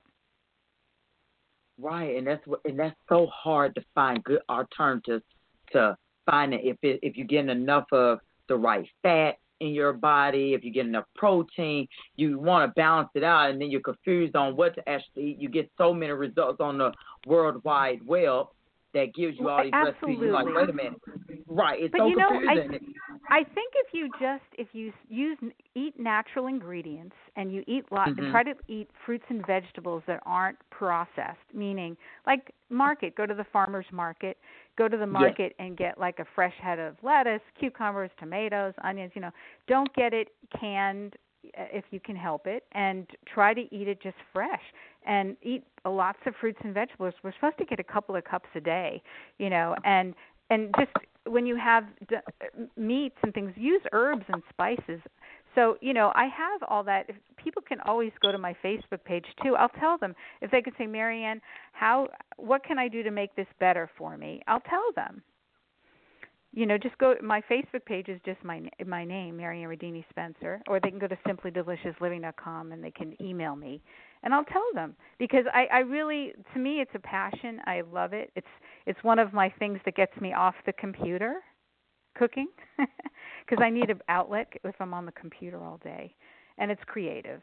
[1.82, 5.24] Right, and that's what, and that's so hard to find good alternatives
[5.72, 9.94] to find it if it, if you're getting enough of the right fat in your
[9.94, 11.88] body, if you're getting enough protein,
[12.18, 15.40] you want to balance it out, and then you're confused on what to actually eat.
[15.40, 16.92] You get so many results on the
[17.26, 18.48] World Wide Web
[18.94, 20.16] that gives you all these Absolutely.
[20.16, 20.20] recipes.
[20.22, 21.02] You're like, wait a minute,
[21.48, 21.80] right?
[21.80, 22.80] It's but so you know, confusing.
[23.30, 25.38] I, I think if you just if you use
[25.76, 28.32] eat natural ingredients and you eat lot mm-hmm.
[28.32, 33.46] try to eat fruits and vegetables that aren't processed, meaning like market, go to the
[33.54, 34.38] farmers market,
[34.78, 35.68] go to the market yes.
[35.68, 39.12] and get like a fresh head of lettuce, cucumbers, tomatoes, onions.
[39.14, 39.32] You know,
[39.68, 41.16] don't get it canned
[41.54, 44.62] if you can help it and try to eat it just fresh
[45.10, 47.14] and eat lots of fruits and vegetables.
[47.24, 49.02] We're supposed to get a couple of cups a day
[49.38, 50.14] you know and
[50.50, 50.92] and just
[51.26, 52.16] when you have d-
[52.78, 55.02] meats and things use herbs and spices.
[55.56, 57.10] So you know i have all that.
[57.10, 59.56] If people can always go to my facebook page too.
[59.56, 61.42] I'll tell them if they could say marianne
[61.74, 64.42] how what can i do to make this better for me?
[64.48, 65.24] I'll tell them.
[66.52, 67.14] You know, just go.
[67.22, 71.08] My Facebook page is just my my name, Maryann Ridini Spencer, or they can go
[71.08, 73.82] to simplydeliciousliving.com and they can email me,
[74.24, 77.60] and I'll tell them because I I really to me it's a passion.
[77.66, 78.32] I love it.
[78.36, 78.48] It's
[78.86, 81.36] it's one of my things that gets me off the computer,
[82.16, 86.14] cooking, because I need an outlet if I'm on the computer all day,
[86.58, 87.42] and it's creative.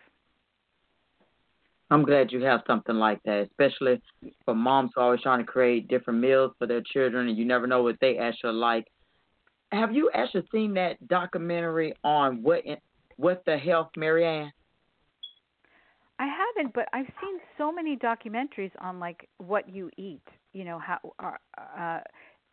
[1.88, 4.02] I'm glad you have something like that, especially
[4.44, 7.44] for moms who are always trying to create different meals for their children, and you
[7.44, 8.86] never know what they actually like
[9.72, 12.62] have you actually seen that documentary on what
[13.16, 14.50] what the health, Maryann?
[16.18, 20.22] I haven't, but I've seen so many documentaries on like what you eat.
[20.52, 21.33] You know how, uh,
[21.79, 22.00] uh,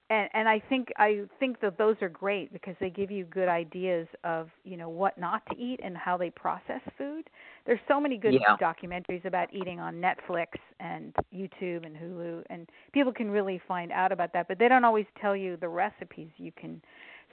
[0.09, 3.47] and and I think I think that those are great because they give you good
[3.47, 7.29] ideas of you know what not to eat and how they process food.
[7.65, 8.57] There's so many good yeah.
[8.61, 10.47] documentaries about eating on Netflix
[10.81, 14.49] and YouTube and Hulu, and people can really find out about that.
[14.49, 16.81] But they don't always tell you the recipes you can.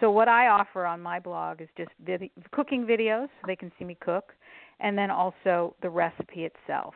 [0.01, 3.71] So what I offer on my blog is just vid- cooking videos, so they can
[3.79, 4.33] see me cook,
[4.81, 6.95] and then also the recipe itself.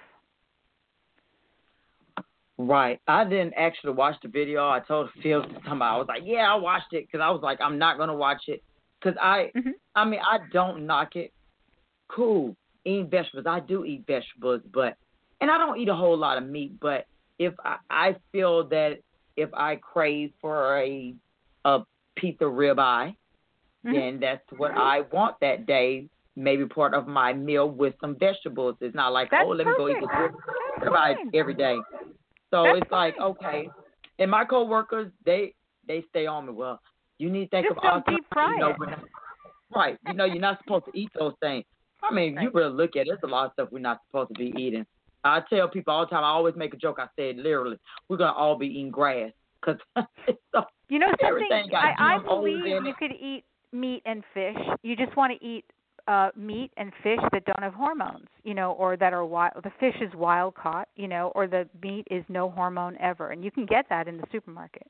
[2.57, 3.01] Right.
[3.09, 4.69] I didn't actually watch the video.
[4.69, 5.91] I told Phil to somebody.
[5.91, 8.45] I was like, "Yeah, I watched it," because I was like, "I'm not gonna watch
[8.47, 8.63] it,"
[9.01, 9.71] because I, mm-hmm.
[9.95, 11.33] I mean, I don't knock it.
[12.09, 13.47] Cool, eating vegetables.
[13.47, 14.97] I do eat vegetables, but
[15.41, 16.79] and I don't eat a whole lot of meat.
[16.81, 17.07] But
[17.41, 19.01] if I, I feel that
[19.37, 21.13] if I crave for a
[21.65, 21.81] a
[22.17, 23.93] of ribeye, mm-hmm.
[23.93, 26.09] then that's what I want that day.
[26.37, 28.75] Maybe part of my meal with some vegetables.
[28.81, 29.79] It's not like, that's oh, let perfect.
[29.79, 30.33] me go eat
[30.81, 31.77] the ribeye every day.
[32.51, 33.69] So That's it's like okay,
[34.21, 35.55] and my coworkers they
[35.89, 36.53] they stay on me.
[36.53, 36.81] Well,
[37.19, 39.05] you need to think Just of all deep fry you know, not-
[39.75, 39.99] right.
[40.07, 41.65] You know, you're not supposed to eat those things.
[42.03, 42.55] I mean, you Right.
[42.55, 44.87] really look at it, there's a lot of stuff we're not supposed to be eating.
[45.25, 46.23] I tell people all the time.
[46.23, 46.99] I always make a joke.
[47.01, 49.33] I said literally, we're gonna all be eating grass
[49.65, 49.81] because
[50.89, 51.71] You know something?
[51.75, 52.97] I, I believe you it.
[52.99, 54.57] could eat meat and fish.
[54.83, 55.65] You just want to eat
[56.07, 59.55] uh meat and fish that don't have hormones, you know, or that are wild.
[59.63, 63.43] The fish is wild caught, you know, or the meat is no hormone ever, and
[63.43, 64.87] you can get that in the supermarket.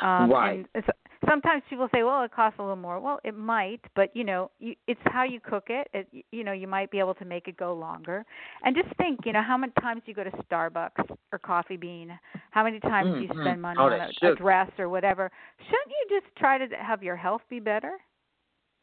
[0.00, 0.60] Um, Right.
[0.60, 0.88] And it's,
[1.28, 4.50] sometimes people say, "Well, it costs a little more." Well, it might, but you know,
[4.58, 5.88] you, it's how you cook it.
[5.92, 6.24] it.
[6.32, 8.24] You know, you might be able to make it go longer.
[8.64, 12.18] And just think, you know, how many times you go to Starbucks or Coffee Bean,
[12.50, 13.40] how many times you Mhm.
[13.40, 15.30] spend money Oh, on a, a dress or whatever.
[15.58, 17.92] Shouldn't you just try to have your health be better?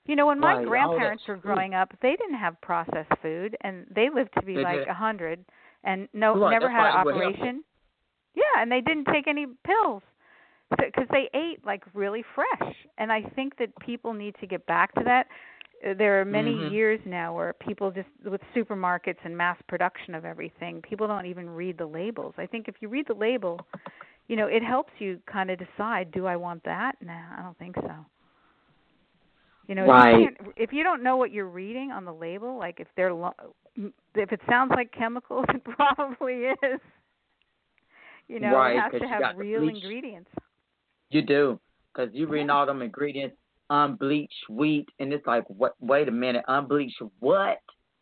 [0.06, 1.41] You know, when my Right, grandparents were food.
[1.45, 4.93] growing up, they didn't have processed food, and they lived to be They like a
[4.93, 5.43] hundred,
[5.84, 7.39] and no, Right, never that's had an why they were healthy.
[7.41, 7.63] operation.
[8.36, 10.04] Yeah, and they didn't take any pills
[10.71, 12.75] because they ate like really fresh.
[12.97, 15.28] And I think that people need to get back to that.
[15.86, 16.71] Uh, There are many Mhm.
[16.71, 21.49] years now where people just with supermarkets and mass production of everything, people don't even
[21.49, 22.34] read the labels.
[22.38, 23.60] I think if you read the label,
[24.28, 26.95] you know, it helps you kind of decide, do I want that?
[27.01, 28.06] Nah, I don't think so.
[29.67, 30.12] You know, if Right.
[30.13, 33.13] you can't, if you don't know what you're reading on the label, like if they're
[33.13, 33.34] lo-
[34.15, 36.80] if it sounds like chemicals, it probably is.
[38.28, 40.32] You know, Right, it has 'cause to have real ingredients.
[41.10, 41.60] You do,
[41.94, 43.38] because you reading all them ingredients,
[43.70, 45.74] unbleached wheat, and it's like, what?
[45.80, 47.60] Wait a minute, unbleached what?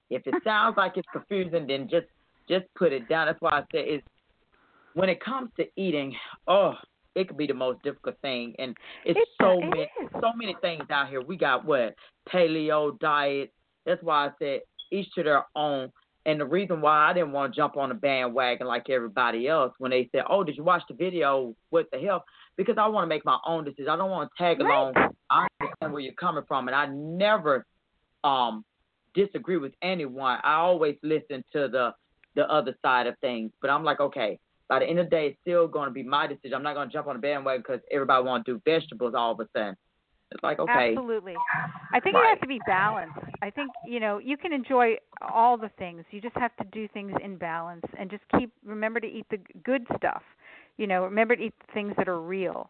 [0.09, 2.07] If it sounds like it's confusing, then just
[2.47, 3.27] just put it down.
[3.27, 4.07] That's why I say it's
[4.93, 6.15] when it comes to eating,
[6.47, 6.73] oh,
[7.15, 10.09] it could be the most difficult thing, and it's It- so it many is.
[10.21, 11.21] so many things out here.
[11.21, 11.95] We got what
[12.29, 13.51] paleo diet.
[13.85, 14.61] That's why I said
[14.91, 15.91] each to their own.
[16.25, 19.73] And the reason why I didn't want to jump on the bandwagon like everybody else
[19.77, 22.23] when they said, "Oh, did you watch the video What the Health?"
[22.55, 23.89] Because I want to make my own decision.
[23.89, 24.93] I don't want to tag along.
[24.93, 25.09] Right.
[25.29, 27.65] I understand where you're coming from, and I never
[28.23, 28.63] um
[29.13, 30.39] disagree with anyone.
[30.43, 31.93] I always listen to the
[32.35, 33.51] the other side of things.
[33.61, 36.03] But I'm like, okay, by the end of the day, it's still going to be
[36.03, 36.53] my decision.
[36.53, 39.33] I'm not going to jump on the bandwagon because everybody want to do vegetables all
[39.33, 39.75] of a sudden.
[40.33, 41.43] It's like, okay, Absolutely.
[41.93, 42.29] I think it Right.
[42.29, 43.19] has to be balanced.
[43.41, 46.05] I think, you know, you can enjoy all the things.
[46.11, 49.37] You just have to do things in balance and just keep remember to eat the
[49.63, 50.23] good stuff.
[50.77, 52.69] You know, remember to eat the things that are real.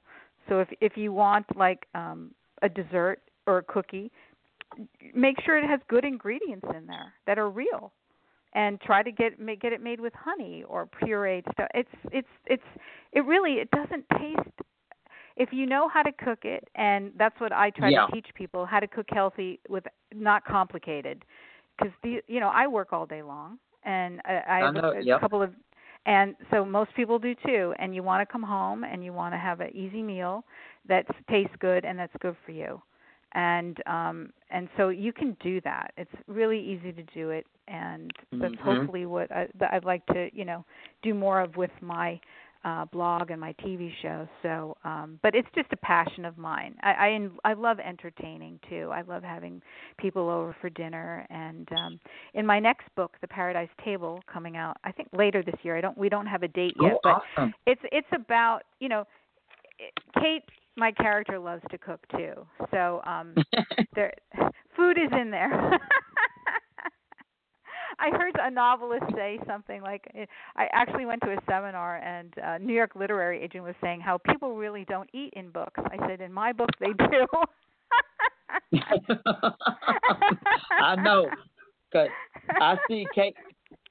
[0.50, 4.12] So if if you want like um a dessert or a cookie,
[5.14, 7.92] make sure it has good ingredients in there that are real.
[8.54, 11.68] And try to get ma- get it made with honey or pureed stuff.
[11.74, 12.64] It's it's it's
[13.14, 14.62] it really it doesn't taste
[15.38, 18.08] if you know how to cook it and that's what I try Yeah.
[18.08, 21.24] to teach people how to cook healthy with not complicated.
[21.78, 25.02] because the you know I work all day long, and I, I have know, a,
[25.02, 25.20] yep.
[25.20, 25.52] couple of,
[26.06, 27.74] and so most people do too.
[27.80, 30.44] And you want to come home and you want to have an easy meal
[30.88, 32.82] that tastes good and that's good for you,
[33.34, 35.92] and um and so you can do that.
[35.98, 38.64] It's really easy to do it, and that's Mhm.
[38.64, 40.66] hopefully what I, that I'd like to you know
[41.02, 42.20] do more of with my
[42.64, 44.28] uh blog and my TV show.
[44.42, 46.76] So um but it's just a passion of mine.
[46.82, 48.90] I I I love entertaining too.
[48.94, 49.62] I love having
[49.98, 52.00] people over for dinner and um
[52.34, 55.78] in my next book, The Paradise Table coming out I think later this year.
[55.78, 57.54] I don't we don't have a date yet, oh, but awesome.
[57.66, 59.06] it's it's about, you know,
[59.80, 60.44] it, Kate
[60.76, 62.34] my character loves to cook too.
[62.72, 63.36] So um
[63.96, 64.14] there
[64.76, 65.80] food is in there.
[68.00, 70.06] I heard a novelist say something like
[70.56, 74.18] I actually went to a seminar and a New York literary agent was saying how
[74.30, 75.80] people really don't eat in books.
[75.92, 77.28] I said in my book they do.
[80.82, 81.30] I know,
[81.92, 82.10] cause
[82.60, 83.36] I see Kate.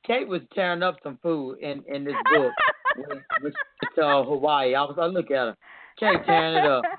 [0.07, 2.53] Kate was tearing up some food in in this book
[2.97, 4.75] when, when she to uh, Hawaii.
[4.75, 5.57] I was I look at her,
[5.99, 6.85] Kate tearing it up.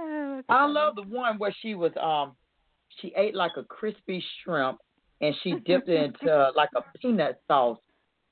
[0.00, 0.74] Oh, I funny.
[0.74, 2.36] love the one where she was um
[3.00, 4.78] she ate like a crispy shrimp
[5.20, 7.78] and she dipped it into uh, like a peanut sauce.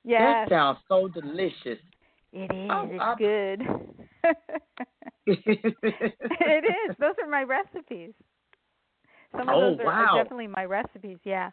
[0.04, 1.78] Yes, That sounds so delicious.
[2.32, 2.70] it is.
[2.70, 3.62] Oh, it's I- good.
[5.26, 6.96] it is.
[7.00, 8.12] Those are my recipes.
[9.32, 11.18] Some of Oh, those are, are definitely my recipes.
[11.24, 11.50] Yeah.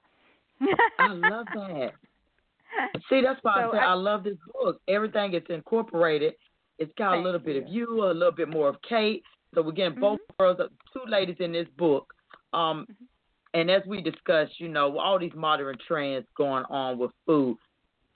[1.00, 1.92] I love that.
[3.10, 4.80] See, that's why So I say I- I, love this book.
[4.88, 6.34] Everything is incorporated.
[6.80, 8.04] It's got a little bit of you.
[8.06, 9.24] a little bit more of Kate.
[9.54, 10.62] So we're getting both Mm-hmm.
[10.62, 12.12] of two ladies in this book.
[12.54, 13.08] Um, Mhm.
[13.54, 17.58] and as we discussed, you know, all these modern trends going on with food,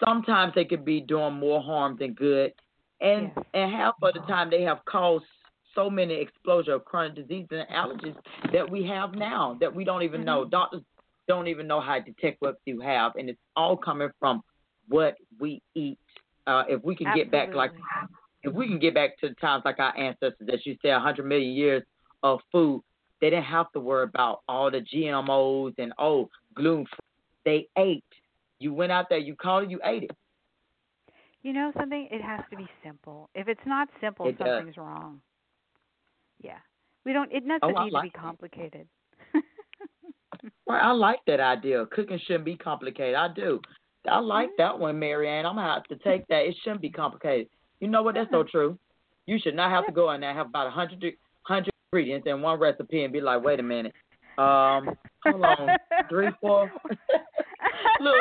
[0.03, 2.53] sometimes they could be doing more harm than good.
[3.01, 3.45] And Yes.
[3.53, 5.25] and half of the time they have caused
[5.75, 8.17] so many explosion of chronic diseases and allergies
[8.51, 10.45] that we have now that we don't even know.
[10.45, 10.49] Mhm.
[10.49, 10.83] Doctors
[11.27, 14.43] don't even know how to detect what you have, and it's all coming from
[14.87, 15.99] what we eat.
[16.47, 17.73] Uh, if we can get back, like
[18.43, 21.25] if we can get back to the times like our ancestors, that you say, 100
[21.25, 21.83] million years
[22.23, 22.81] of food,
[23.21, 26.85] they didn't have to worry about all the GMOs and oh gluten.
[27.45, 28.03] They ate.
[28.59, 30.11] You went out there, you caught it, you ate it.
[31.43, 32.07] You know something?
[32.11, 33.29] It has to be simple.
[33.35, 34.47] If it's not simple, It does.
[34.47, 35.21] something's wrong.
[36.41, 36.57] Yeah.
[37.05, 38.87] We don't it oh, doesn't Oh, need like to be complicated.
[40.65, 41.85] Well, I like that idea.
[41.87, 43.15] Cooking shouldn't be complicated.
[43.15, 43.61] I do.
[44.09, 44.61] I like mm-hmm.
[44.61, 45.45] that one, Maryann.
[45.45, 46.45] I'm gonna have to take that.
[46.45, 47.47] It shouldn't be complicated.
[47.79, 48.15] You know what?
[48.15, 48.77] That's so true.
[49.25, 52.27] You should not have to go in there and have about a hundred hundred ingredients
[52.27, 53.93] in one recipe and be like, wait a minute.
[54.37, 55.69] Um, hold on,
[56.09, 56.71] three, four.
[57.99, 58.15] Look,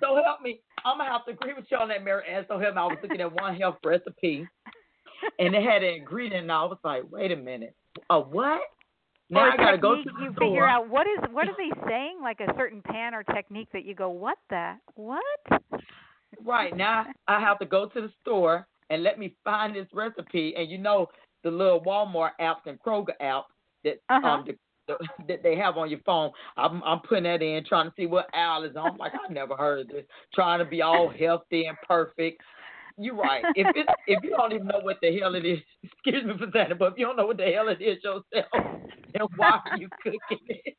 [0.00, 0.60] so help me.
[0.84, 2.46] I'm gonna have to agree with you on that, Maryann.
[2.48, 2.80] So help me.
[2.80, 4.48] I was looking at one health recipe
[5.38, 7.76] and it had an ingredient, and I was like, wait a minute,
[8.08, 8.60] a what?
[9.28, 10.48] Now or I gotta go to the you store.
[10.48, 13.84] figure out what is what are they saying like a certain pan or technique that
[13.84, 15.22] you go what the what
[16.44, 20.54] Right now, I have to go to the store and let me find this recipe.
[20.56, 21.08] And you know
[21.44, 23.44] the little Walmart apps and Kroger apps
[23.84, 24.26] that Uh-huh.
[24.28, 24.56] um the,
[24.88, 24.96] the,
[25.28, 26.30] that they have on your phone.
[26.56, 28.92] I'm I'm putting that in, trying to see what aisle is on.
[28.92, 30.04] I'm like, I've never heard of this.
[30.34, 32.42] Trying to be all healthy and perfect.
[32.98, 33.44] You're right.
[33.54, 36.50] If it if you don't even know what the hell it is, excuse me for
[36.52, 38.24] saying it, but if you don't know what the hell it is yourself,
[39.14, 40.76] then why are you cooking it?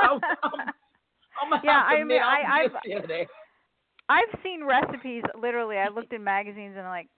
[0.00, 3.26] I'm, I'm, I'm Yeah, I mean, I- I've- guilty of that.
[4.10, 7.08] I've seen recipes literally I looked in magazines and I'm like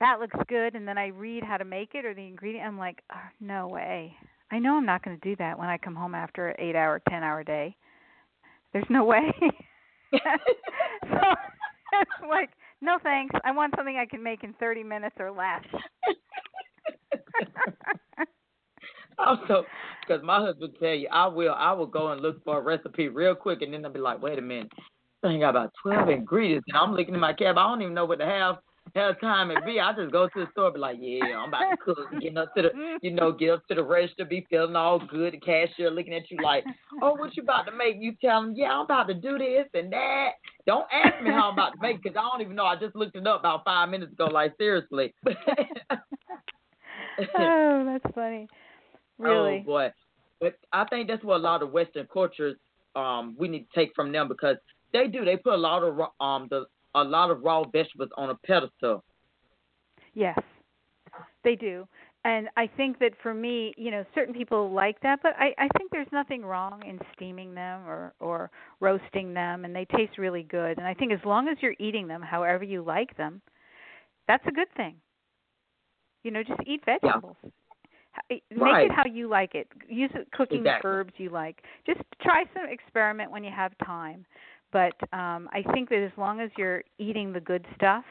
[0.00, 2.78] that looks good and then I read how to make it or the ingredient I'm
[2.78, 4.14] like oh, no way.
[4.50, 6.76] I know I'm not going to do that when I come home after an 8
[6.76, 7.76] hour 10 hour day.
[8.72, 9.32] There's no way.
[10.12, 10.18] so
[11.92, 13.34] it's like no thanks.
[13.44, 15.64] I want something I can make in 30 minutes or less.
[19.18, 19.64] Also,
[20.06, 23.08] because my husband tell you, I will, I will go and look for a recipe
[23.08, 24.70] real quick, and then I'll be like, wait a minute,
[25.22, 27.56] thing got about twelve ingredients, and I'm looking in my cab.
[27.56, 28.60] I don't even know what the hell
[28.94, 29.80] hell time it be.
[29.80, 32.54] I just go to the store, be like, yeah, I'm about to cook, getting up
[32.54, 35.34] to the, you know, get up to the register, be feeling all good.
[35.34, 36.64] The cashier looking at you like,
[37.02, 37.96] oh, what you about to make?
[37.98, 40.30] You tell them, yeah, I'm about to do this and that.
[40.66, 42.66] Don't ask me how I'm about to make, because I don't even know.
[42.66, 44.26] I just looked it up about five minutes ago.
[44.26, 45.14] Like seriously.
[47.38, 48.48] oh, that's funny.
[49.18, 49.60] Really.
[49.62, 49.92] Oh boy,
[50.40, 52.56] but I think that's what a lot of Western cultures
[52.94, 54.56] um we need to take from them because
[54.92, 55.24] they do.
[55.24, 56.66] They put a lot of um the
[56.96, 59.04] a lot of raw vegetables on a pedestal.
[60.14, 60.38] Yes,
[61.44, 61.86] they do.
[62.24, 65.68] And I think that for me, you know, certain people like that, but I, I
[65.78, 70.42] think there's nothing wrong in steaming them or, or roasting them, and they taste really
[70.42, 70.78] good.
[70.78, 73.40] And I think as long as you're eating them however you like them,
[74.26, 74.96] that's a good thing.
[76.24, 77.36] You know, just eat vegetables.
[78.30, 78.86] Eh, make right.
[78.86, 79.68] it how you like it.
[79.88, 80.90] Use cooking exactly.
[80.90, 81.62] herbs you like.
[81.86, 84.26] Just try some experiment when you have time.
[84.76, 88.04] But um I think that as long as you're eating the good stuff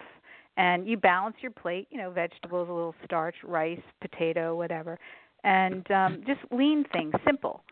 [0.57, 4.97] and you balance your plate, you know, vegetables, a little starch, rice, potato, whatever,
[5.43, 7.63] and um just lean things, simple.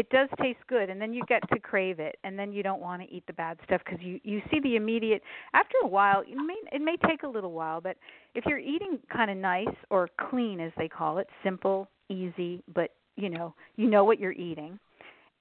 [0.00, 2.82] It does taste good and then you get to crave it and then you don't
[2.82, 5.22] want to eat the bad stuff because you you see the immediate
[5.54, 7.96] after a while it may it may take a little while but
[8.34, 11.78] if you're eating kind of nice or clean as they call it simple
[12.10, 14.78] easy but you know you know what you're eating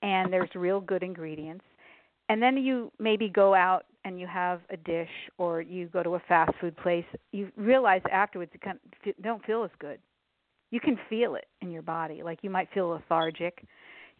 [0.01, 1.65] and there's real good ingredients
[2.29, 6.15] and then you maybe go out and you have a dish or you go to
[6.15, 9.99] a fast food place you realize afterwards it kind of don't feel as good.
[10.71, 12.21] You can feel it in your body.
[12.23, 13.65] Like you might feel lethargic.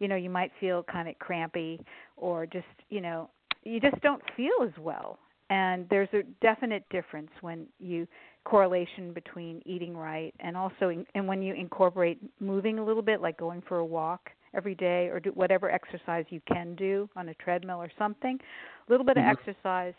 [0.00, 1.80] You know you might feel kind of crampy
[2.16, 3.30] or just you know
[3.64, 5.18] you just don't feel as well.
[5.48, 8.06] And there's a definite difference when you
[8.44, 13.20] correlation between eating right and also in, and when you incorporate moving a little bit
[13.20, 17.28] like going for a walk every day or do whatever exercise you can do on
[17.28, 18.38] a treadmill or something
[18.88, 19.30] a little bit mm-hmm.
[19.30, 19.94] of exercise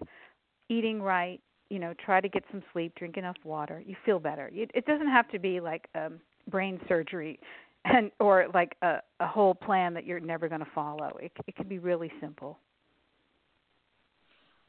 [0.69, 1.39] eating right
[1.69, 4.85] you know try to get some sleep drink enough water you feel better it, it
[4.85, 7.39] doesn't have to be like um brain surgery
[7.85, 11.17] and or like a a whole plan that you're never going to follow.
[11.21, 12.59] It it can be really simple.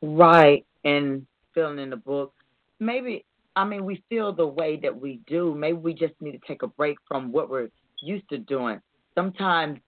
[0.00, 2.32] Right, and filling in the book,
[2.80, 3.24] maybe
[3.54, 5.54] I mean we feel the way that we do.
[5.54, 7.68] Maybe we just need to take a break from what we're
[8.00, 8.80] used to doing.
[9.14, 9.78] Sometimes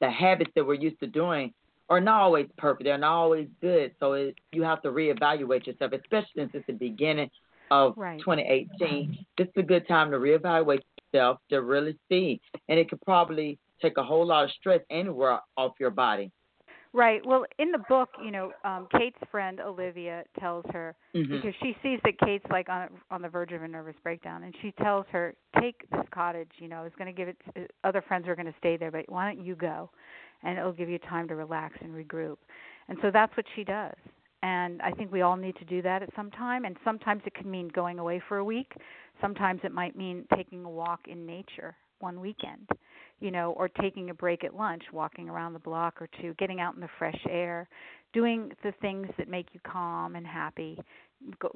[0.00, 1.52] the habits that we're used to doing
[1.88, 2.84] are not always perfect.
[2.84, 3.92] They're not always good.
[4.00, 7.30] So it, you have to reevaluate yourself, especially since it's the beginning
[7.70, 8.20] of right.
[8.20, 9.26] 2018.
[9.36, 10.80] This is a good time to reevaluate
[11.12, 15.40] yourself to really see, and it could probably take a whole lot of stress anywhere
[15.56, 16.30] off your body.
[16.92, 17.24] Right.
[17.24, 21.32] Well, in the book, you know, um Kate's friend Olivia tells her mm-hmm.
[21.32, 24.54] because she sees that Kate's like on on the verge of a nervous breakdown, and
[24.60, 26.50] she tells her, "Take this cottage.
[26.58, 27.36] You know, is going to give it.
[27.54, 29.88] To, other friends are going to stay there, but why don't you go?
[30.42, 32.38] And it'll give you time to relax and regroup."
[32.88, 33.94] And so that's what she does.
[34.42, 36.64] And I think we all need to do that at some time.
[36.64, 38.72] And sometimes it can mean going away for a week.
[39.20, 42.66] Sometimes it might mean taking a walk in nature one weekend,
[43.20, 46.60] you know, or taking a break at lunch, walking around the block or two, getting
[46.60, 47.68] out in the fresh air,
[48.12, 50.78] doing the things that make you calm and happy,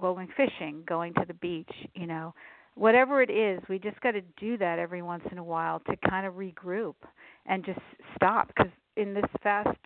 [0.01, 2.35] going fishing, going to the beach, you know.
[2.77, 5.97] Whatever it is, we just got to do that every once in a while to
[6.09, 6.95] kind of regroup
[7.47, 7.79] and just
[8.17, 9.79] stop because in this fast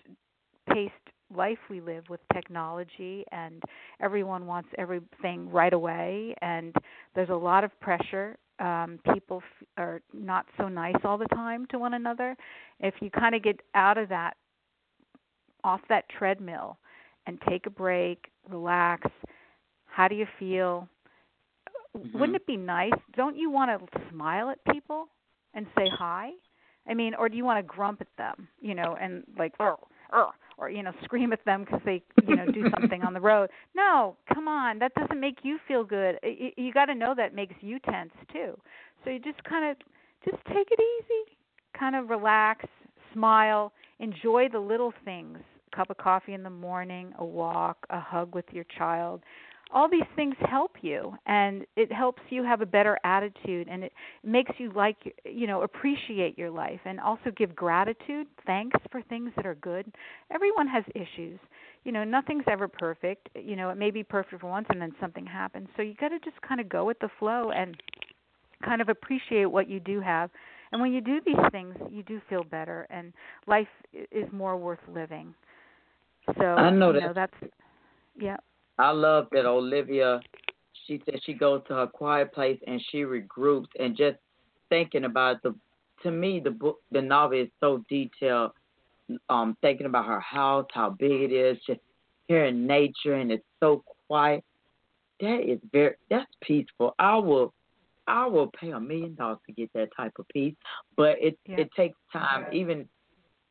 [0.73, 0.93] paced
[1.35, 3.63] life we live with technology and
[4.01, 6.75] everyone wants everything right away and
[7.15, 11.67] there's a lot of pressure um people f- are not so nice all the time
[11.71, 12.37] to one another
[12.81, 14.37] if you kind of get out of that
[15.65, 16.79] off that treadmill
[17.27, 19.09] and take a break relax
[19.87, 20.89] how do you feel?
[21.97, 22.19] Mm-hmm.
[22.19, 22.93] wouldn't it be nice?
[23.17, 25.09] Don't you want to smile at people
[25.55, 26.31] and say hi?
[26.89, 29.77] I mean or do you want to grump at them you know and like oh
[30.13, 33.21] oh or you know scream at them because they you know do something on the
[33.21, 33.49] road.
[33.75, 36.19] No come on that doesn't make you feel good.
[36.23, 38.59] You, you got to know that makes you tense too.
[39.05, 39.77] So you just kind of
[40.25, 41.37] just take it easy
[41.79, 42.65] kind of relax
[43.13, 45.39] smile enjoy the little things.
[45.73, 49.23] A cup of coffee in the morning a walk a hug with your child
[49.71, 53.93] all these things help you and it helps you have a better attitude and it
[54.25, 59.31] makes you like you know appreciate your life and also give gratitude thanks for things
[59.37, 59.87] that are good.
[60.33, 61.39] Everyone has issues.
[61.85, 63.29] You know nothing's ever perfect.
[63.35, 65.69] You know it may be perfect for once and then something happens.
[65.77, 67.77] So you got to just kind of go with the flow and
[68.65, 70.31] kind of appreciate what you do have.
[70.73, 73.13] And when you do these things you do feel better and
[73.47, 75.35] life is more worth living.
[76.39, 77.35] So I know, you know that's
[78.19, 78.37] yeah
[78.79, 80.21] I love that Olivia.
[80.87, 84.17] She said she goes to her quiet place and she regroups and just
[84.69, 85.55] thinking about the.
[86.05, 88.53] To me, the book, the novel is so detailed.
[89.29, 91.81] Um, thinking about her house, how big it is, just
[92.29, 94.45] hearing nature, and it's so quiet.
[95.21, 95.95] That is very.
[96.11, 96.95] That's peaceful.
[96.99, 97.53] I will.
[98.07, 100.55] I will pay a million dollars to get that type of peace,
[100.97, 101.57] but it yeah.
[101.61, 102.47] it takes time.
[102.53, 102.89] Even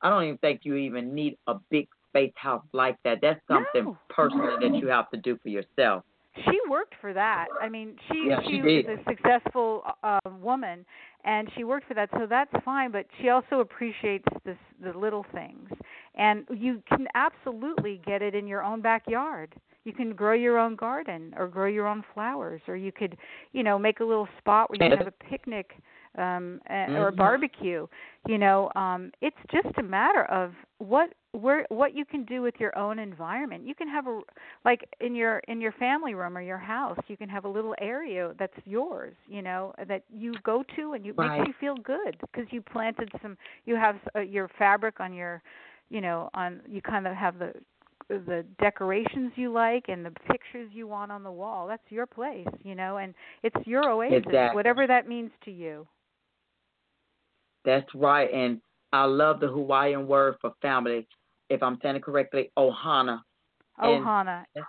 [0.01, 3.19] I don't even think you even need a big space house like that.
[3.21, 3.97] That's something no.
[4.09, 6.03] personal that you have to do for yourself.
[6.45, 7.47] She worked for that.
[7.59, 10.85] I mean, she yeah, she, she was a successful uh, woman,
[11.25, 12.09] and she worked for that.
[12.13, 12.91] So that's fine.
[12.91, 15.69] But she also appreciates this the little things,
[16.15, 19.55] and you can absolutely get it in your own backyard.
[19.83, 23.17] You can grow your own garden or grow your own flowers, or you could,
[23.53, 25.71] you know, make a little spot where you can have a picnic
[26.17, 26.95] um mm-hmm.
[26.95, 27.87] or barbecue
[28.27, 32.55] you know um it's just a matter of what where what you can do with
[32.59, 34.19] your own environment you can have a
[34.65, 37.75] like in your in your family room or your house you can have a little
[37.79, 41.39] area that's yours you know that you go to and you right.
[41.39, 45.41] makes you feel good because you planted some you have uh, your fabric on your
[45.89, 47.53] you know on you kind of have the
[48.09, 51.67] the decorations you like and the pictures you want on the wall.
[51.67, 53.13] That's your place, you know, and
[53.43, 54.55] it's your oasis, exactly.
[54.55, 55.87] whatever that means to you.
[57.67, 58.61] That's right, and
[58.93, 61.05] I love the Hawaiian word for family.
[61.49, 63.19] If I'm saying it correctly, ohana.
[63.83, 64.45] Ohana.
[64.55, 64.65] And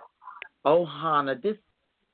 [0.67, 1.41] ohana.
[1.41, 1.55] This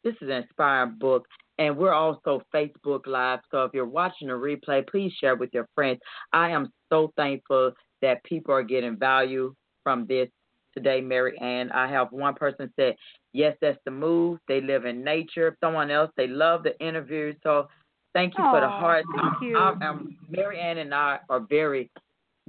[0.03, 1.25] this is an inspiring book,
[1.57, 3.39] and we're also Facebook Live.
[3.49, 5.99] So if you're watching a replay, please share with your friends.
[6.31, 7.71] I am so thankful
[8.03, 10.29] that people are getting value from this
[10.75, 11.71] today, Maryann.
[11.73, 12.95] I have one person said,
[13.33, 14.37] yes, that's the move.
[14.47, 15.57] They live in nature.
[15.59, 17.33] Someone else, they love the interview.
[17.41, 17.67] So
[18.15, 19.05] thank you Aww, for the heart.
[19.15, 19.57] Thank you.
[19.57, 19.97] I, I,
[20.35, 21.91] Maryann and I are very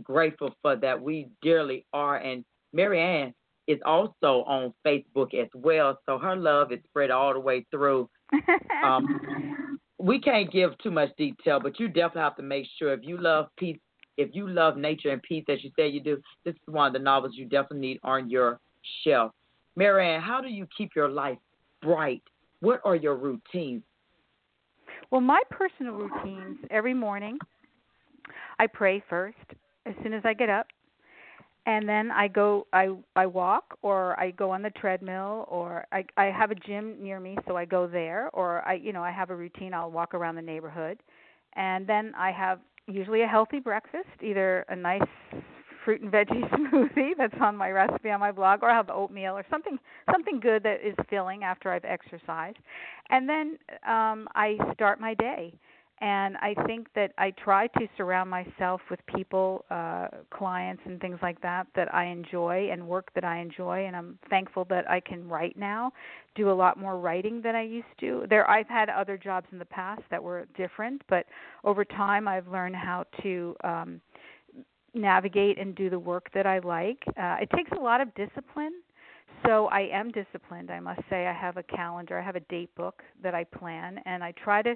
[0.03, 1.01] grateful for that.
[1.01, 2.17] We dearly are.
[2.17, 2.45] And
[2.75, 3.35] Maryann
[3.67, 5.99] is also on Facebook as well.
[6.07, 8.09] So her love is spread all the way through.
[8.85, 13.01] um, we can't give too much detail, but you definitely have to make sure if
[13.03, 13.79] you love peace
[14.19, 16.93] if you love nature and peace as you say you do, this is one of
[16.95, 18.61] the novels you definitely need on your
[19.05, 19.33] shelf.
[19.79, 21.37] Maryann, how do you keep your life
[21.83, 22.23] bright?
[22.61, 23.83] What are your routines?
[25.11, 27.39] Well, my personal routines every morning,
[28.59, 29.37] I pray first
[29.87, 30.67] as soon as I get up,
[31.67, 36.05] and then I go I I walk or I go on the treadmill or I
[36.17, 39.11] I have a gym near me so I go there or I you know I
[39.11, 40.99] have a routine I'll walk around the neighborhood
[41.55, 45.03] and then I have usually a healthy breakfast, either a nice
[45.87, 49.33] fruit and veggie smoothie that's on my recipe on my blog or I'll have oatmeal
[49.33, 49.79] or something
[50.13, 52.59] something good that is filling after I've exercised.
[53.09, 53.57] And then
[53.89, 55.55] um I start my day
[56.01, 61.19] and I think that I try to surround myself with people, uh, clients, and things
[61.23, 63.87] like that that I enjoy and work that I enjoy.
[63.87, 65.93] And I'm thankful that I can write now,
[66.35, 68.27] do a lot more writing than I used to.
[68.29, 71.25] There, I've had other jobs in the past that were different, but
[71.65, 73.57] over time, I've learned how to.
[73.65, 74.01] Um,
[74.97, 77.03] navigate and do the work that I like.
[77.09, 78.73] Uh, it takes a lot of discipline.
[79.47, 81.27] So I am disciplined, I must say.
[81.27, 84.63] I have a calendar, I have a date book that I plan, and I try
[84.63, 84.75] to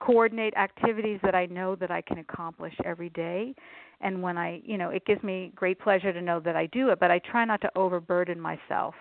[0.00, 3.54] coordinate activities that I know that I can accomplish every day.
[4.00, 6.88] And when I, you know, it gives me great pleasure to know that I do
[6.90, 8.94] it, but I try not to overburden myself.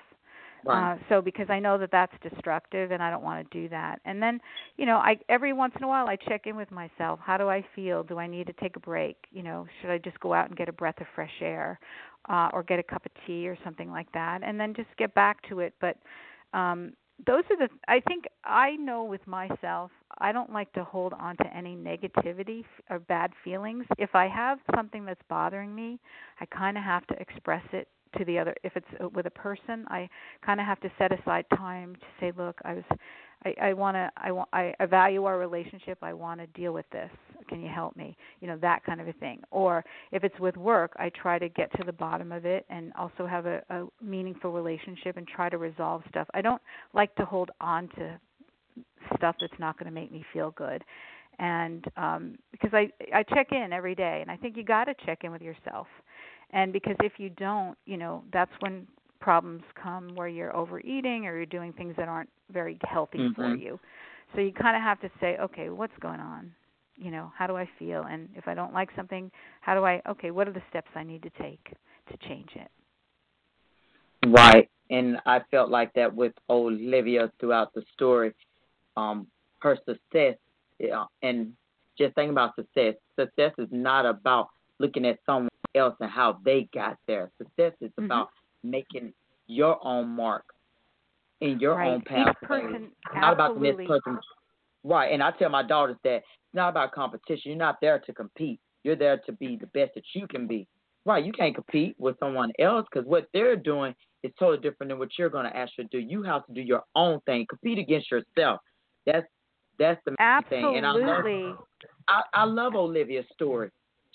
[0.70, 4.00] Uh, so because I know that that's destructive and I don't want to do that.
[4.06, 4.40] And then,
[4.78, 7.20] you know, I every once in a while I check in with myself.
[7.24, 8.04] How do I feel?
[8.04, 9.18] Do I need to take a break?
[9.32, 11.80] You know, should I just go out and get a breath of fresh air
[12.30, 15.14] uh or get a cup of tea or something like that and then just get
[15.16, 15.74] back to it.
[15.82, 15.98] But
[16.54, 16.94] um
[17.26, 21.36] those are the i think i know with myself i don't like to hold on
[21.38, 26.00] to any negativity or bad feelings if i have something that's bothering me
[26.40, 27.88] i kind of have to express it
[28.18, 30.10] to the other if it's uh, with a person i
[30.46, 32.84] kind of have to set aside time to say look i was
[33.46, 35.98] I, I want to I want I, value our relationship.
[36.02, 37.10] I want to deal with this.
[37.50, 38.16] Can you help me?
[38.40, 39.42] You know that kind of a thing.
[39.52, 42.94] Or if it's with work, I try to get to the bottom of it and
[42.98, 46.28] also have a, a meaningful relationship and try to resolve stuff.
[46.34, 46.62] I don't
[46.94, 48.20] like to hold on to
[49.16, 50.84] stuff that's not going to make me feel good.
[51.40, 54.94] And um because I I check in every day and I think you got to
[55.06, 55.88] check in with yourself.
[56.52, 58.88] And because if you don't, you know, that's when
[59.20, 63.42] problems come where you're overeating or you're doing things that aren't very healthy mm-hmm.
[63.42, 63.80] for you.
[64.34, 66.52] So you kind of have to say, okay, what's going on?
[66.96, 68.06] You know, how do I feel?
[68.10, 69.32] And if I don't like something,
[69.62, 70.02] how do I?
[70.08, 71.74] Okay, what are the steps I need to take
[72.12, 72.70] to change it?
[74.28, 78.34] Right, and I felt like that with Olivia throughout the story.
[78.96, 79.28] Um,
[79.60, 80.36] her success,
[80.80, 81.54] yeah, and
[81.98, 82.96] just thinking about success.
[83.20, 84.50] Success is not about
[84.82, 87.32] looking at someone else and how they got there.
[87.38, 88.06] Success is mm-hmm.
[88.06, 88.30] about
[88.64, 89.14] making
[89.48, 90.44] your own mark
[91.42, 91.88] in your right.
[91.90, 92.36] own path.
[92.44, 94.20] Person, not about the next person.
[94.84, 97.52] Right, and I tell my daughters that it's not about competition.
[97.52, 98.60] You're not there to compete.
[98.84, 100.68] You're there to be the best that you can be.
[101.06, 105.00] Right, you can't compete with someone else because what they're doing is totally different than
[105.00, 105.98] what you're going to actually do.
[105.98, 107.46] You have to do your own thing.
[107.50, 108.60] Compete against yourself.
[109.06, 109.26] That's
[109.80, 110.78] that's the main thing.
[110.78, 111.26] And I love,
[112.08, 113.72] I, I love Olivia's story.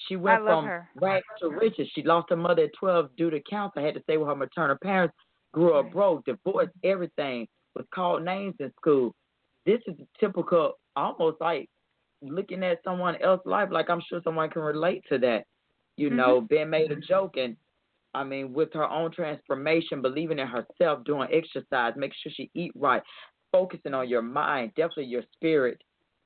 [0.08, 0.88] She went from her.
[1.00, 1.88] rags to riches.
[1.94, 4.76] She lost her mother at 12 due to cancer, had to stay with her maternal
[4.82, 5.14] parents,
[5.52, 9.14] grew up broke, divorced, everything, was called names in school.
[9.64, 11.68] This is typical, almost like
[12.22, 15.44] looking at someone else's life, like I'm sure someone can relate to that.
[15.96, 16.16] You mm-hmm.
[16.16, 17.56] know, being made a joke and
[18.16, 22.72] I mean, with her own transformation, believing in herself, doing exercise, make sure she eat
[22.74, 23.02] right,
[23.52, 25.82] focusing on your mind, definitely your spirit,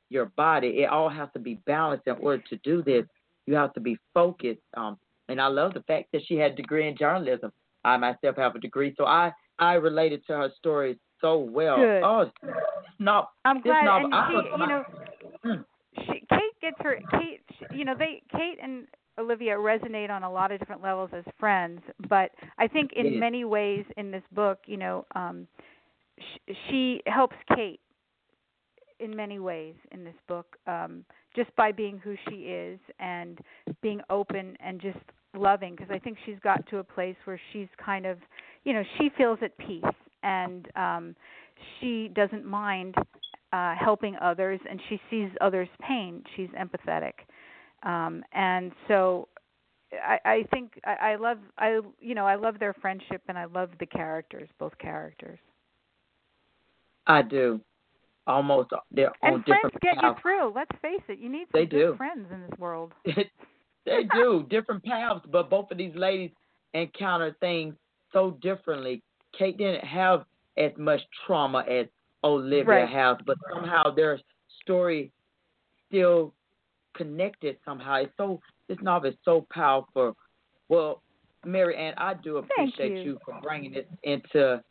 [0.08, 0.82] your body.
[0.82, 3.04] It all has to be balanced in order to do this.
[3.50, 4.60] You have to be focused.
[4.76, 4.96] Um,
[5.28, 7.50] and I love the fact that she had a degree in journalism.
[7.84, 11.76] I myself have a degree, so I I related to her story so well.
[11.76, 12.02] Good.
[12.04, 12.30] Oh,
[13.00, 13.84] no, I'm glad.
[13.84, 14.84] novel, and she, you know,
[15.44, 15.64] mm.
[15.96, 17.00] she, Kate gets her.
[17.10, 17.40] Kate,
[17.72, 18.86] you know, they Kate and
[19.18, 23.14] Olivia resonate on a lot of different levels as friends, but I think in yes.
[23.18, 25.48] many ways in this book, you know, um,
[26.18, 27.80] sh- she helps Kate
[29.00, 33.38] in many ways in this book, um, just by being who she is and
[33.82, 34.98] being open and just
[35.36, 35.74] loving.
[35.74, 38.18] Because I think she's got to a place where she's kind of,
[38.64, 39.82] you know, she feels at peace
[40.22, 41.16] and um,
[41.80, 42.94] she doesn't mind
[43.52, 46.22] uh, helping others, and she sees others' pain.
[46.36, 47.12] She's empathetic,
[47.82, 49.28] um, and so
[49.92, 53.46] I, I think I, I love I you know I love their friendship and I
[53.46, 55.38] love the characters, both characters.
[57.06, 57.60] I do.
[58.26, 60.16] Almost they're and on friends different get paths.
[60.18, 60.52] you through.
[60.54, 61.94] Let's face it, you need some They good do.
[61.96, 62.92] friends in this world.
[63.04, 66.30] they do different paths, but both of these ladies
[66.74, 67.74] encounter things
[68.12, 69.02] so differently.
[69.36, 70.24] Kate didn't have
[70.58, 71.86] as much trauma as
[72.22, 72.88] Olivia Right.
[72.88, 74.20] has, but somehow their
[74.62, 75.10] story
[75.88, 76.34] still
[76.94, 77.94] connected somehow.
[77.96, 80.16] It's so this novel is so powerful.
[80.68, 81.02] Well,
[81.44, 83.18] Maryann, I do appreciate you.
[83.24, 84.62] for bringing this into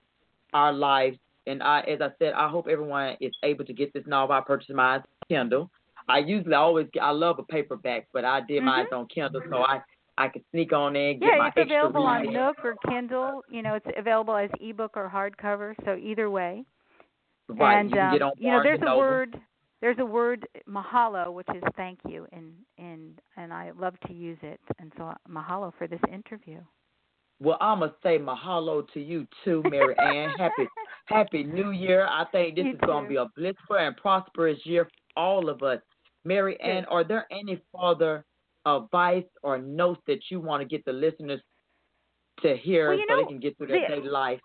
[0.54, 1.18] our lives.
[1.50, 4.36] And I, as I said, I hope everyone is able to get this novel.
[4.36, 5.72] I purchased mine on Kindle.
[6.08, 9.00] I usually always get, I love a paperback, but I did mine Mhm.
[9.00, 9.82] on Kindle, so I
[10.18, 12.34] I could sneak on in, get Yeah, my it's available on.
[12.34, 13.41] Nook or Kindle.
[13.47, 15.74] You know, it's available as ebook or hardcover.
[15.86, 16.66] So either way.
[17.47, 19.39] Right, and you um, you know, there's a word.
[19.82, 24.38] There's a word mahalo, which is thank you, and and and I love to use
[24.41, 24.60] it.
[24.78, 26.60] And so mahalo for this interview.
[27.39, 30.36] Well, I'm gonna say mahalo to you too, Maryann.
[30.38, 30.68] Happy
[31.10, 32.05] Happy New Year.
[32.07, 35.64] I think this You is gonna be a blissful and prosperous year for all of
[35.64, 35.80] us.
[36.24, 36.70] Mary Good.
[36.70, 38.26] Ann, are there any further
[38.66, 41.41] advice or notes that you want to get the listeners
[42.41, 44.39] to hear Well, so know, they can get through their the- daily life?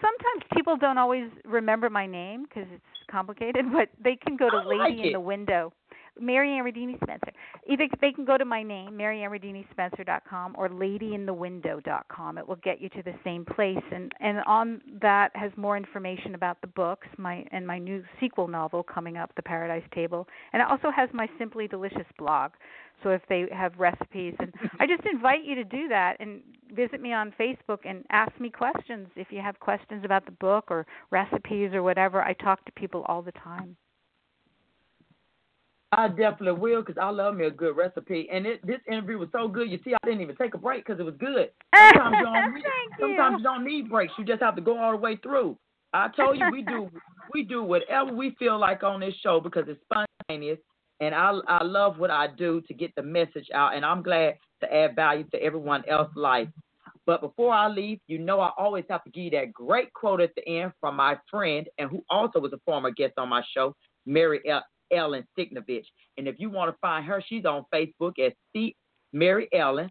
[0.00, 4.58] Sometimes people don't always remember my name because it's complicated, but they can go to
[4.68, 5.72] Lady in the Window,
[6.20, 7.32] Maryann Ridini Spencer.
[7.68, 12.38] Either they can go to my name, MaryannRidiniSpencer.com, or LadyInTheWindow.com.
[12.38, 16.34] It will get you to the same place, and and on that has more information
[16.34, 20.62] about the books, my and my new sequel novel coming up, The Paradise Table, and
[20.62, 22.52] it also has my Simply Delicious blog.
[23.02, 26.42] So if they have recipes, and I just invite you to do that and
[26.74, 30.66] visit me on Facebook and ask me questions if you have questions about the book
[30.68, 32.22] or recipes or whatever.
[32.22, 33.76] I talk to people all the time.
[35.92, 38.28] I definitely will because I love me a good recipe.
[38.32, 39.70] And it, this interview was so good.
[39.70, 41.50] You see, I didn't even take a break because it was good.
[41.94, 42.64] Sometimes you don't need,
[43.00, 43.38] sometimes you.
[43.38, 44.12] you don't need breaks.
[44.16, 45.58] You just have to go all the way through.
[45.92, 46.88] I told you we do
[47.34, 50.58] we do whatever we feel like on this show because it's spontaneous.
[51.00, 53.74] And I I love what I do to get the message out.
[53.74, 56.48] And I'm glad to add value to everyone else's life.
[57.06, 60.20] But before I leave, you know I always have to give you that great quote
[60.20, 63.42] at the end from my friend and who also was a former guest on my
[63.52, 63.74] show,
[64.06, 64.62] Mary El-
[64.92, 65.86] Ellen Ciganovich.
[66.16, 68.74] And if you want to find her, she's on Facebook as C
[69.12, 69.90] Mary Ellen